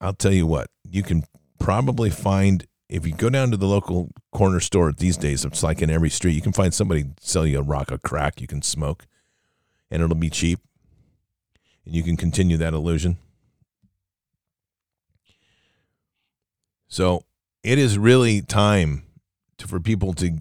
I'll 0.00 0.12
tell 0.12 0.32
you 0.32 0.46
what, 0.46 0.68
you 0.88 1.02
can 1.02 1.24
probably 1.58 2.10
find 2.10 2.66
if 2.88 3.06
you 3.06 3.12
go 3.12 3.28
down 3.28 3.50
to 3.50 3.56
the 3.56 3.66
local 3.66 4.10
corner 4.32 4.60
store 4.60 4.92
these 4.92 5.16
days, 5.16 5.44
it's 5.44 5.62
like 5.62 5.82
in 5.82 5.90
every 5.90 6.10
street, 6.10 6.32
you 6.32 6.40
can 6.40 6.52
find 6.52 6.72
somebody 6.72 7.04
sell 7.20 7.46
you 7.46 7.58
a 7.58 7.62
rock 7.62 7.90
of 7.90 8.02
crack 8.02 8.40
you 8.40 8.46
can 8.46 8.62
smoke, 8.62 9.06
and 9.90 10.02
it'll 10.02 10.16
be 10.16 10.30
cheap, 10.30 10.60
and 11.84 11.94
you 11.94 12.02
can 12.02 12.16
continue 12.16 12.56
that 12.56 12.72
illusion. 12.72 13.18
So 16.88 17.24
it 17.62 17.78
is 17.78 17.98
really 17.98 18.40
time 18.40 19.04
to, 19.58 19.68
for 19.68 19.78
people 19.78 20.14
to 20.14 20.38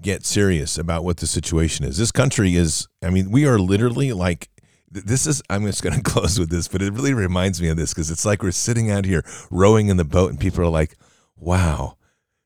get 0.00 0.24
serious 0.24 0.78
about 0.78 1.04
what 1.04 1.18
the 1.18 1.26
situation 1.26 1.84
is. 1.84 1.98
This 1.98 2.10
country 2.10 2.56
is, 2.56 2.88
I 3.02 3.10
mean, 3.10 3.30
we 3.30 3.46
are 3.46 3.58
literally 3.58 4.12
like 4.12 4.48
this 4.90 5.26
is 5.26 5.42
i'm 5.50 5.66
just 5.66 5.82
going 5.82 5.96
to 5.96 6.02
close 6.02 6.38
with 6.38 6.50
this 6.50 6.68
but 6.68 6.80
it 6.80 6.92
really 6.92 7.12
reminds 7.12 7.60
me 7.60 7.68
of 7.68 7.76
this 7.76 7.92
because 7.92 8.12
it's 8.12 8.24
like 8.24 8.44
we're 8.44 8.52
sitting 8.52 8.92
out 8.92 9.04
here 9.04 9.24
rowing 9.50 9.88
in 9.88 9.96
the 9.96 10.04
boat 10.04 10.30
and 10.30 10.38
people 10.38 10.62
are 10.62 10.68
like 10.68 10.94
wow, 11.36 11.96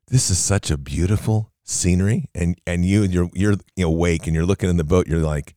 this 0.08 0.30
is 0.30 0.38
such 0.38 0.70
a 0.70 0.76
beautiful 0.76 1.52
scenery. 1.64 2.28
And 2.34 2.58
and 2.66 2.84
you 2.84 3.02
you're 3.02 3.30
you're 3.34 3.56
awake 3.78 4.26
and 4.26 4.34
you're 4.34 4.46
looking 4.46 4.70
in 4.70 4.76
the 4.76 4.84
boat. 4.84 5.06
You're 5.06 5.20
like, 5.20 5.54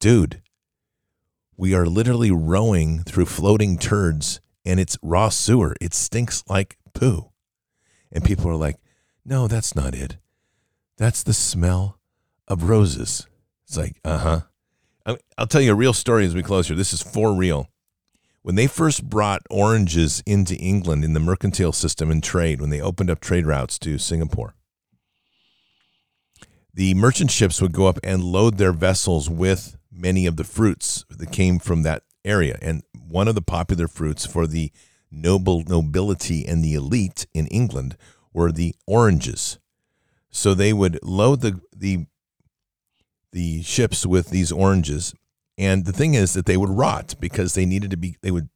dude, 0.00 0.42
we 1.56 1.74
are 1.74 1.86
literally 1.86 2.30
rowing 2.30 3.02
through 3.02 3.26
floating 3.26 3.78
turds, 3.78 4.40
and 4.64 4.78
it's 4.78 4.98
raw 5.02 5.28
sewer. 5.28 5.74
It 5.80 5.94
stinks 5.94 6.44
like 6.48 6.76
poo. 6.92 7.30
And 8.12 8.24
people 8.24 8.50
are 8.50 8.56
like, 8.56 8.76
no, 9.24 9.48
that's 9.48 9.74
not 9.74 9.94
it. 9.94 10.16
That's 10.96 11.22
the 11.22 11.34
smell 11.34 11.98
of 12.48 12.68
roses. 12.68 13.26
It's 13.66 13.76
like, 13.76 13.98
uh 14.04 14.18
huh. 14.18 14.40
I'll 15.38 15.46
tell 15.46 15.60
you 15.60 15.72
a 15.72 15.76
real 15.76 15.92
story 15.92 16.24
as 16.26 16.34
we 16.34 16.42
close 16.42 16.66
here. 16.66 16.76
This 16.76 16.92
is 16.92 17.02
for 17.02 17.32
real 17.32 17.68
when 18.46 18.54
they 18.54 18.68
first 18.68 19.10
brought 19.10 19.42
oranges 19.50 20.22
into 20.24 20.54
England 20.54 21.04
in 21.04 21.14
the 21.14 21.18
mercantile 21.18 21.72
system 21.72 22.12
and 22.12 22.22
trade, 22.22 22.60
when 22.60 22.70
they 22.70 22.80
opened 22.80 23.10
up 23.10 23.18
trade 23.18 23.44
routes 23.44 23.76
to 23.76 23.98
Singapore, 23.98 24.54
the 26.72 26.94
merchant 26.94 27.32
ships 27.32 27.60
would 27.60 27.72
go 27.72 27.88
up 27.88 27.98
and 28.04 28.22
load 28.22 28.56
their 28.56 28.70
vessels 28.70 29.28
with 29.28 29.76
many 29.90 30.26
of 30.26 30.36
the 30.36 30.44
fruits 30.44 31.04
that 31.10 31.32
came 31.32 31.58
from 31.58 31.82
that 31.82 32.04
area. 32.24 32.56
And 32.62 32.84
one 32.94 33.26
of 33.26 33.34
the 33.34 33.42
popular 33.42 33.88
fruits 33.88 34.24
for 34.24 34.46
the 34.46 34.70
noble 35.10 35.64
nobility 35.66 36.46
and 36.46 36.62
the 36.62 36.74
elite 36.74 37.26
in 37.34 37.48
England 37.48 37.96
were 38.32 38.52
the 38.52 38.76
oranges. 38.86 39.58
So 40.30 40.54
they 40.54 40.72
would 40.72 41.00
load 41.02 41.40
the 41.40 41.60
the 41.76 42.06
the 43.32 43.64
ships 43.64 44.06
with 44.06 44.30
these 44.30 44.52
oranges 44.52 45.16
and 45.58 45.84
the 45.84 45.92
thing 45.92 46.14
is 46.14 46.34
that 46.34 46.46
they 46.46 46.56
would 46.56 46.70
rot 46.70 47.14
because 47.18 47.54
they 47.54 47.66
needed 47.66 47.90
to 47.90 47.96
be 47.96 48.16
they 48.22 48.30
would 48.30 48.48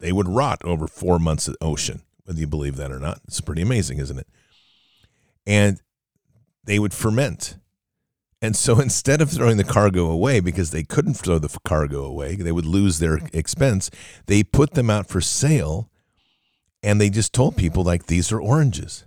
they 0.00 0.12
would 0.12 0.28
rot 0.28 0.60
over 0.64 0.86
four 0.86 1.18
months 1.18 1.46
of 1.46 1.56
ocean, 1.60 2.02
whether 2.24 2.40
you 2.40 2.46
believe 2.46 2.76
that 2.76 2.90
or 2.90 2.98
not. 2.98 3.20
It's 3.26 3.40
pretty 3.40 3.62
amazing, 3.62 3.98
isn't 3.98 4.18
it? 4.18 4.26
And 5.46 5.80
they 6.64 6.78
would 6.78 6.94
ferment. 6.94 7.58
And 8.42 8.56
so 8.56 8.80
instead 8.80 9.20
of 9.20 9.30
throwing 9.30 9.58
the 9.58 9.64
cargo 9.64 10.06
away 10.06 10.40
because 10.40 10.70
they 10.70 10.82
couldn't 10.82 11.14
throw 11.14 11.38
the 11.38 11.54
cargo 11.64 12.04
away, 12.04 12.36
they 12.36 12.52
would 12.52 12.66
lose 12.66 12.98
their 12.98 13.20
expense, 13.32 13.90
they 14.26 14.42
put 14.42 14.72
them 14.72 14.90
out 14.90 15.06
for 15.06 15.20
sale 15.20 15.90
and 16.82 17.00
they 17.00 17.10
just 17.10 17.34
told 17.34 17.56
people 17.56 17.84
like 17.84 18.06
these 18.06 18.32
are 18.32 18.40
oranges. 18.40 19.04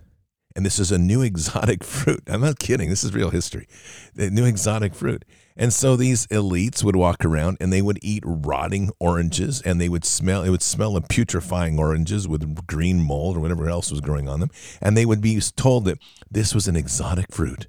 And 0.56 0.64
this 0.64 0.78
is 0.78 0.92
a 0.92 0.98
new 0.98 1.22
exotic 1.22 1.82
fruit. 1.84 2.22
I'm 2.26 2.40
not 2.40 2.58
kidding. 2.58 2.88
This 2.88 3.04
is 3.04 3.14
real 3.14 3.30
history. 3.30 3.66
The 4.14 4.30
new 4.30 4.44
exotic 4.44 4.94
fruit. 4.94 5.24
And 5.56 5.72
so 5.72 5.94
these 5.96 6.26
elites 6.28 6.82
would 6.82 6.96
walk 6.96 7.24
around 7.24 7.58
and 7.60 7.72
they 7.72 7.82
would 7.82 7.98
eat 8.02 8.22
rotting 8.26 8.90
oranges 8.98 9.60
and 9.62 9.80
they 9.80 9.88
would 9.88 10.04
smell 10.04 10.42
it 10.42 10.50
would 10.50 10.62
smell 10.62 10.96
of 10.96 11.08
putrefying 11.08 11.78
oranges 11.78 12.26
with 12.26 12.66
green 12.66 13.00
mold 13.00 13.36
or 13.36 13.40
whatever 13.40 13.68
else 13.68 13.90
was 13.90 14.00
growing 14.00 14.28
on 14.28 14.40
them. 14.40 14.50
And 14.80 14.96
they 14.96 15.06
would 15.06 15.20
be 15.20 15.40
told 15.40 15.84
that 15.84 15.98
this 16.30 16.54
was 16.54 16.66
an 16.66 16.76
exotic 16.76 17.32
fruit 17.32 17.66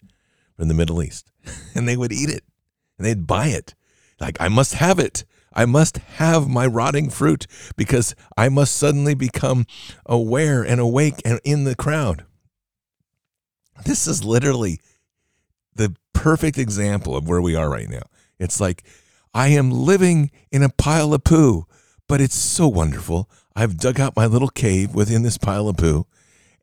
from 0.56 0.68
the 0.68 0.74
Middle 0.74 1.04
East. 1.04 1.32
and 1.76 1.88
they 1.88 1.98
would 1.98 2.12
eat 2.12 2.30
it 2.30 2.44
and 2.98 3.06
they'd 3.06 3.28
buy 3.28 3.48
it. 3.48 3.76
Like, 4.20 4.38
I 4.40 4.48
must 4.48 4.76
have 4.76 4.98
it. 5.00 5.26
I 5.54 5.66
must 5.66 5.98
have 5.98 6.48
my 6.48 6.66
rotting 6.66 7.10
fruit 7.10 7.48
because 7.78 8.16
I 8.36 8.50
must 8.50 8.76
suddenly 8.76 9.14
become 9.14 9.66
aware 10.06 10.64
and 10.64 10.82
awake 10.82 11.22
and 11.24 11.40
in 11.44 11.64
the 11.64 11.76
crowd. 11.76 12.26
This 13.84 14.08
is 14.08 14.24
literally 14.24 14.80
the 15.76 15.96
perfect 16.14 16.58
example 16.58 17.16
of 17.16 17.28
where 17.28 17.42
we 17.42 17.56
are 17.56 17.70
right 17.70 17.90
now. 17.90 18.04
It's 18.40 18.60
like, 18.60 18.84
I 19.34 19.50
am 19.50 19.70
living 19.70 20.32
in 20.52 20.64
a 20.64 20.70
pile 20.70 21.14
of 21.14 21.24
poo, 21.24 21.66
but 22.08 22.22
it's 22.22 22.36
so 22.36 22.68
wonderful. 22.68 23.30
I've 23.56 23.78
dug 23.78 24.00
out 24.00 24.16
my 24.16 24.26
little 24.26 24.48
cave 24.48 24.96
within 24.96 25.24
this 25.24 25.38
pile 25.38 25.68
of 25.68 25.78
poo 25.78 26.08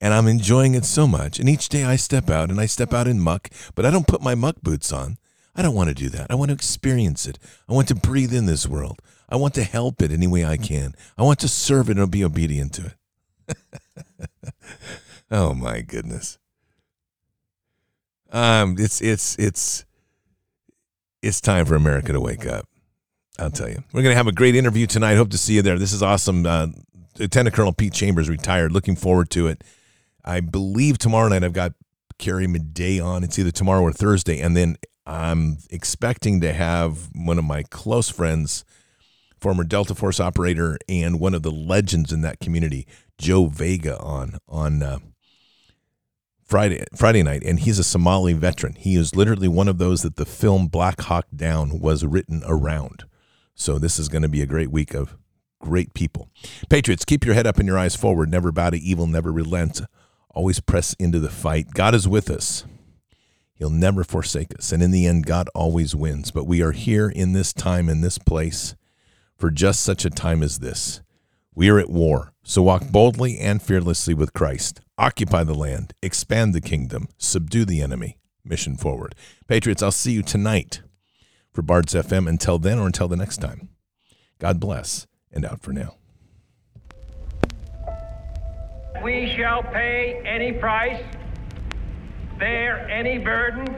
and 0.03 0.13
I'm 0.13 0.27
enjoying 0.27 0.75
it 0.75 0.85
so 0.85 1.07
much. 1.07 1.39
And 1.39 1.49
each 1.49 1.69
day 1.69 1.85
I 1.85 1.95
step 1.95 2.29
out 2.29 2.51
and 2.51 2.61
I 2.61 2.67
step 2.67 2.93
out 2.93 3.07
in 3.07 3.21
muck, 3.21 3.49
but 3.77 3.87
I 3.87 3.91
don't 3.91 4.09
put 4.09 4.21
my 4.21 4.35
muck 4.35 4.57
boots 4.61 4.93
on. 4.93 5.17
I 5.55 5.63
don't 5.63 5.77
want 5.77 5.89
to 5.91 5.95
do 5.95 6.09
that. 6.09 6.27
I 6.29 6.35
want 6.35 6.49
to 6.49 6.55
experience 6.55 7.25
it. 7.25 7.39
I 7.69 7.73
want 7.73 7.87
to 7.89 7.95
breathe 7.95 8.35
in 8.35 8.47
this 8.47 8.67
world. 8.67 9.01
I 9.29 9.37
want 9.37 9.55
to 9.55 9.63
help 9.63 10.03
it 10.03 10.11
any 10.11 10.27
way 10.27 10.45
I 10.45 10.57
can. 10.57 10.95
I 11.17 11.23
want 11.23 11.39
to 11.41 11.49
serve 11.49 11.89
it 11.89 11.99
and 11.99 12.11
be 12.11 12.25
obedient 12.25 12.73
to 12.75 12.93
it. 13.49 13.57
oh 15.31 15.55
my 15.55 15.83
goodness. 15.83 16.39
Um, 18.33 18.77
it's 18.79 19.01
it's 19.01 19.39
it's 19.39 19.85
it's 21.23 21.41
time 21.41 21.67
for 21.67 21.75
America 21.75 22.13
to 22.13 22.21
wake 22.21 22.47
up. 22.47 22.67
I'll 23.39 23.51
tell 23.51 23.69
you. 23.69 23.83
We're 23.93 24.03
going 24.03 24.13
to 24.13 24.17
have 24.17 24.27
a 24.27 24.33
great 24.33 24.55
interview 24.57 24.87
tonight. 24.87 25.15
Hope 25.15 25.31
to 25.31 25.39
see 25.39 25.55
you 25.55 25.63
there. 25.63 25.79
This 25.79 25.93
is 25.93 26.03
awesome. 26.03 26.45
Uh, 26.45 26.69
Lieutenant 27.19 27.55
Colonel 27.55 27.73
Pete 27.73 27.93
Chambers 27.93 28.29
retired. 28.29 28.73
Looking 28.73 28.97
forward 28.97 29.31
to 29.31 29.47
it. 29.47 29.63
I 30.25 30.41
believe 30.41 30.99
tomorrow 30.99 31.29
night 31.29 31.45
I've 31.45 31.53
got 31.53 31.73
Carrie 32.19 32.47
Madej 32.47 33.05
on. 33.05 33.25
It's 33.25 33.39
either 33.39 33.51
tomorrow 33.51 33.83
or 33.83 33.93
Thursday. 33.93 34.41
And 34.41 34.57
then 34.57 34.77
I'm 35.07 35.59
expecting 35.71 36.41
to 36.43 36.53
have 36.53 37.11
one 37.15 37.39
of 37.39 37.45
my 37.45 37.63
close 37.65 38.09
friends, 38.09 38.65
former 39.41 39.65
Delta 39.65 39.95
Force 39.95 40.21
operator 40.21 40.79
and 40.89 41.19
one 41.19 41.35
of 41.35 41.43
the 41.43 41.51
legends 41.51 42.13
in 42.13 42.21
that 42.23 42.39
community, 42.39 42.87
Joe 43.19 43.47
Vega, 43.47 43.99
on 43.99 44.39
on 44.49 44.83
uh, 44.83 44.99
Friday 46.53 46.85
Friday 46.95 47.23
night, 47.23 47.43
and 47.45 47.61
he's 47.61 47.79
a 47.79 47.83
Somali 47.83 48.35
veteran. 48.35 48.75
He 48.75 48.95
is 48.95 49.17
literally 49.17 49.49
one 49.49 49.69
of 49.69 49.79
those 49.79 50.03
that 50.03 50.17
the 50.17 50.27
film 50.27 50.67
Black 50.67 51.01
Hawk 51.01 51.25
Down 51.35 51.81
was 51.81 52.05
written 52.05 52.43
around. 52.45 53.05
So 53.55 53.79
this 53.79 53.99
is 53.99 54.11
going 54.11 54.21
to 54.21 54.29
be 54.29 54.43
a 54.43 54.47
great 54.47 54.71
week 54.71 54.93
of 54.93 55.17
great 55.63 55.95
people. 55.95 56.29
Patriots, 56.69 57.07
keep 57.07 57.25
your 57.25 57.35
head 57.35 57.47
up 57.47 57.57
and 57.57 57.67
your 57.67 57.79
eyes 57.79 57.97
forward. 57.97 58.31
Never 58.31 58.53
bow 58.53 58.69
to 58.69 58.77
evil. 58.77 59.07
Never 59.07 59.33
relent. 59.33 59.81
Always 60.29 60.61
press 60.61 60.93
into 60.99 61.19
the 61.21 61.31
fight. 61.31 61.71
God 61.73 61.95
is 61.95 62.07
with 62.07 62.29
us. 62.29 62.67
He'll 63.55 63.71
never 63.71 64.05
forsake 64.05 64.55
us. 64.59 64.73
And 64.73 64.83
in 64.83 64.91
the 64.91 65.07
end, 65.07 65.25
God 65.25 65.49
always 65.55 65.97
wins. 65.97 66.31
But 66.33 66.45
we 66.45 66.61
are 66.61 66.73
here 66.73 67.09
in 67.09 67.33
this 67.33 67.55
time, 67.55 67.89
in 67.89 68.03
this 68.03 68.19
place, 68.19 68.75
for 69.39 69.51
just 69.51 69.81
such 69.81 70.05
a 70.05 70.11
time 70.11 70.43
as 70.43 70.59
this. 70.59 71.01
We 71.55 71.71
are 71.71 71.79
at 71.79 71.89
war. 71.89 72.35
So 72.43 72.61
walk 72.61 72.91
boldly 72.91 73.39
and 73.39 73.63
fearlessly 73.63 74.13
with 74.13 74.35
Christ. 74.35 74.83
Occupy 74.99 75.43
the 75.45 75.55
land, 75.55 75.95
expand 76.03 76.55
the 76.55 76.61
kingdom, 76.61 77.09
subdue 77.17 77.65
the 77.65 77.81
enemy. 77.81 78.19
Mission 78.45 78.77
forward. 78.77 79.15
Patriots, 79.47 79.83
I'll 79.83 79.91
see 79.91 80.13
you 80.13 80.23
tonight 80.23 80.83
for 81.53 81.63
Bards 81.63 81.95
FM. 81.95 82.29
Until 82.29 82.59
then 82.59 82.79
or 82.79 82.87
until 82.87 83.09
the 83.09 83.17
next 83.17 83.39
time, 83.39 83.71
God 84.39 84.61
bless 84.61 85.07
and 85.31 85.47
out 85.47 85.63
for 85.63 85.73
now. 85.73 85.95
We 89.03 89.33
shall 89.35 89.63
pay 89.63 90.21
any 90.27 90.53
price, 90.53 91.03
bear 92.39 92.87
any 92.91 93.19
burden, 93.19 93.77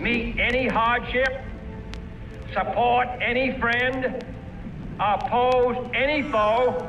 meet 0.00 0.38
any 0.38 0.68
hardship, 0.68 1.42
support 2.54 3.08
any 3.20 3.58
friend, 3.60 4.24
oppose 4.98 5.90
any 5.94 6.22
foe 6.30 6.88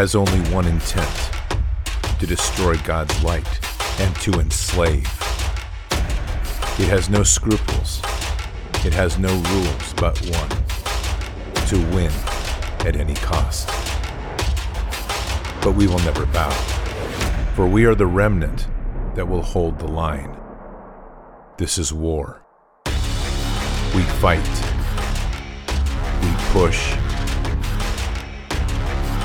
Has 0.00 0.14
only 0.14 0.40
one 0.50 0.66
intent 0.66 1.30
to 2.18 2.26
destroy 2.26 2.74
God's 2.84 3.22
light 3.22 3.46
and 4.00 4.16
to 4.22 4.40
enslave. 4.40 5.04
It 6.78 6.88
has 6.88 7.10
no 7.10 7.22
scruples. 7.22 7.98
It 8.82 8.94
has 8.94 9.18
no 9.18 9.28
rules 9.28 9.92
but 9.98 10.18
one 10.24 10.48
to 11.66 11.76
win 11.94 12.10
at 12.88 12.96
any 12.96 13.12
cost. 13.16 13.68
But 15.62 15.72
we 15.72 15.86
will 15.86 15.98
never 15.98 16.24
bow, 16.24 16.50
for 17.54 17.66
we 17.66 17.84
are 17.84 17.94
the 17.94 18.06
remnant 18.06 18.68
that 19.16 19.28
will 19.28 19.42
hold 19.42 19.78
the 19.78 19.88
line. 19.88 20.34
This 21.58 21.76
is 21.76 21.92
war. 21.92 22.42
We 23.94 24.02
fight. 24.22 24.48
We 26.22 26.32
push. 26.52 26.96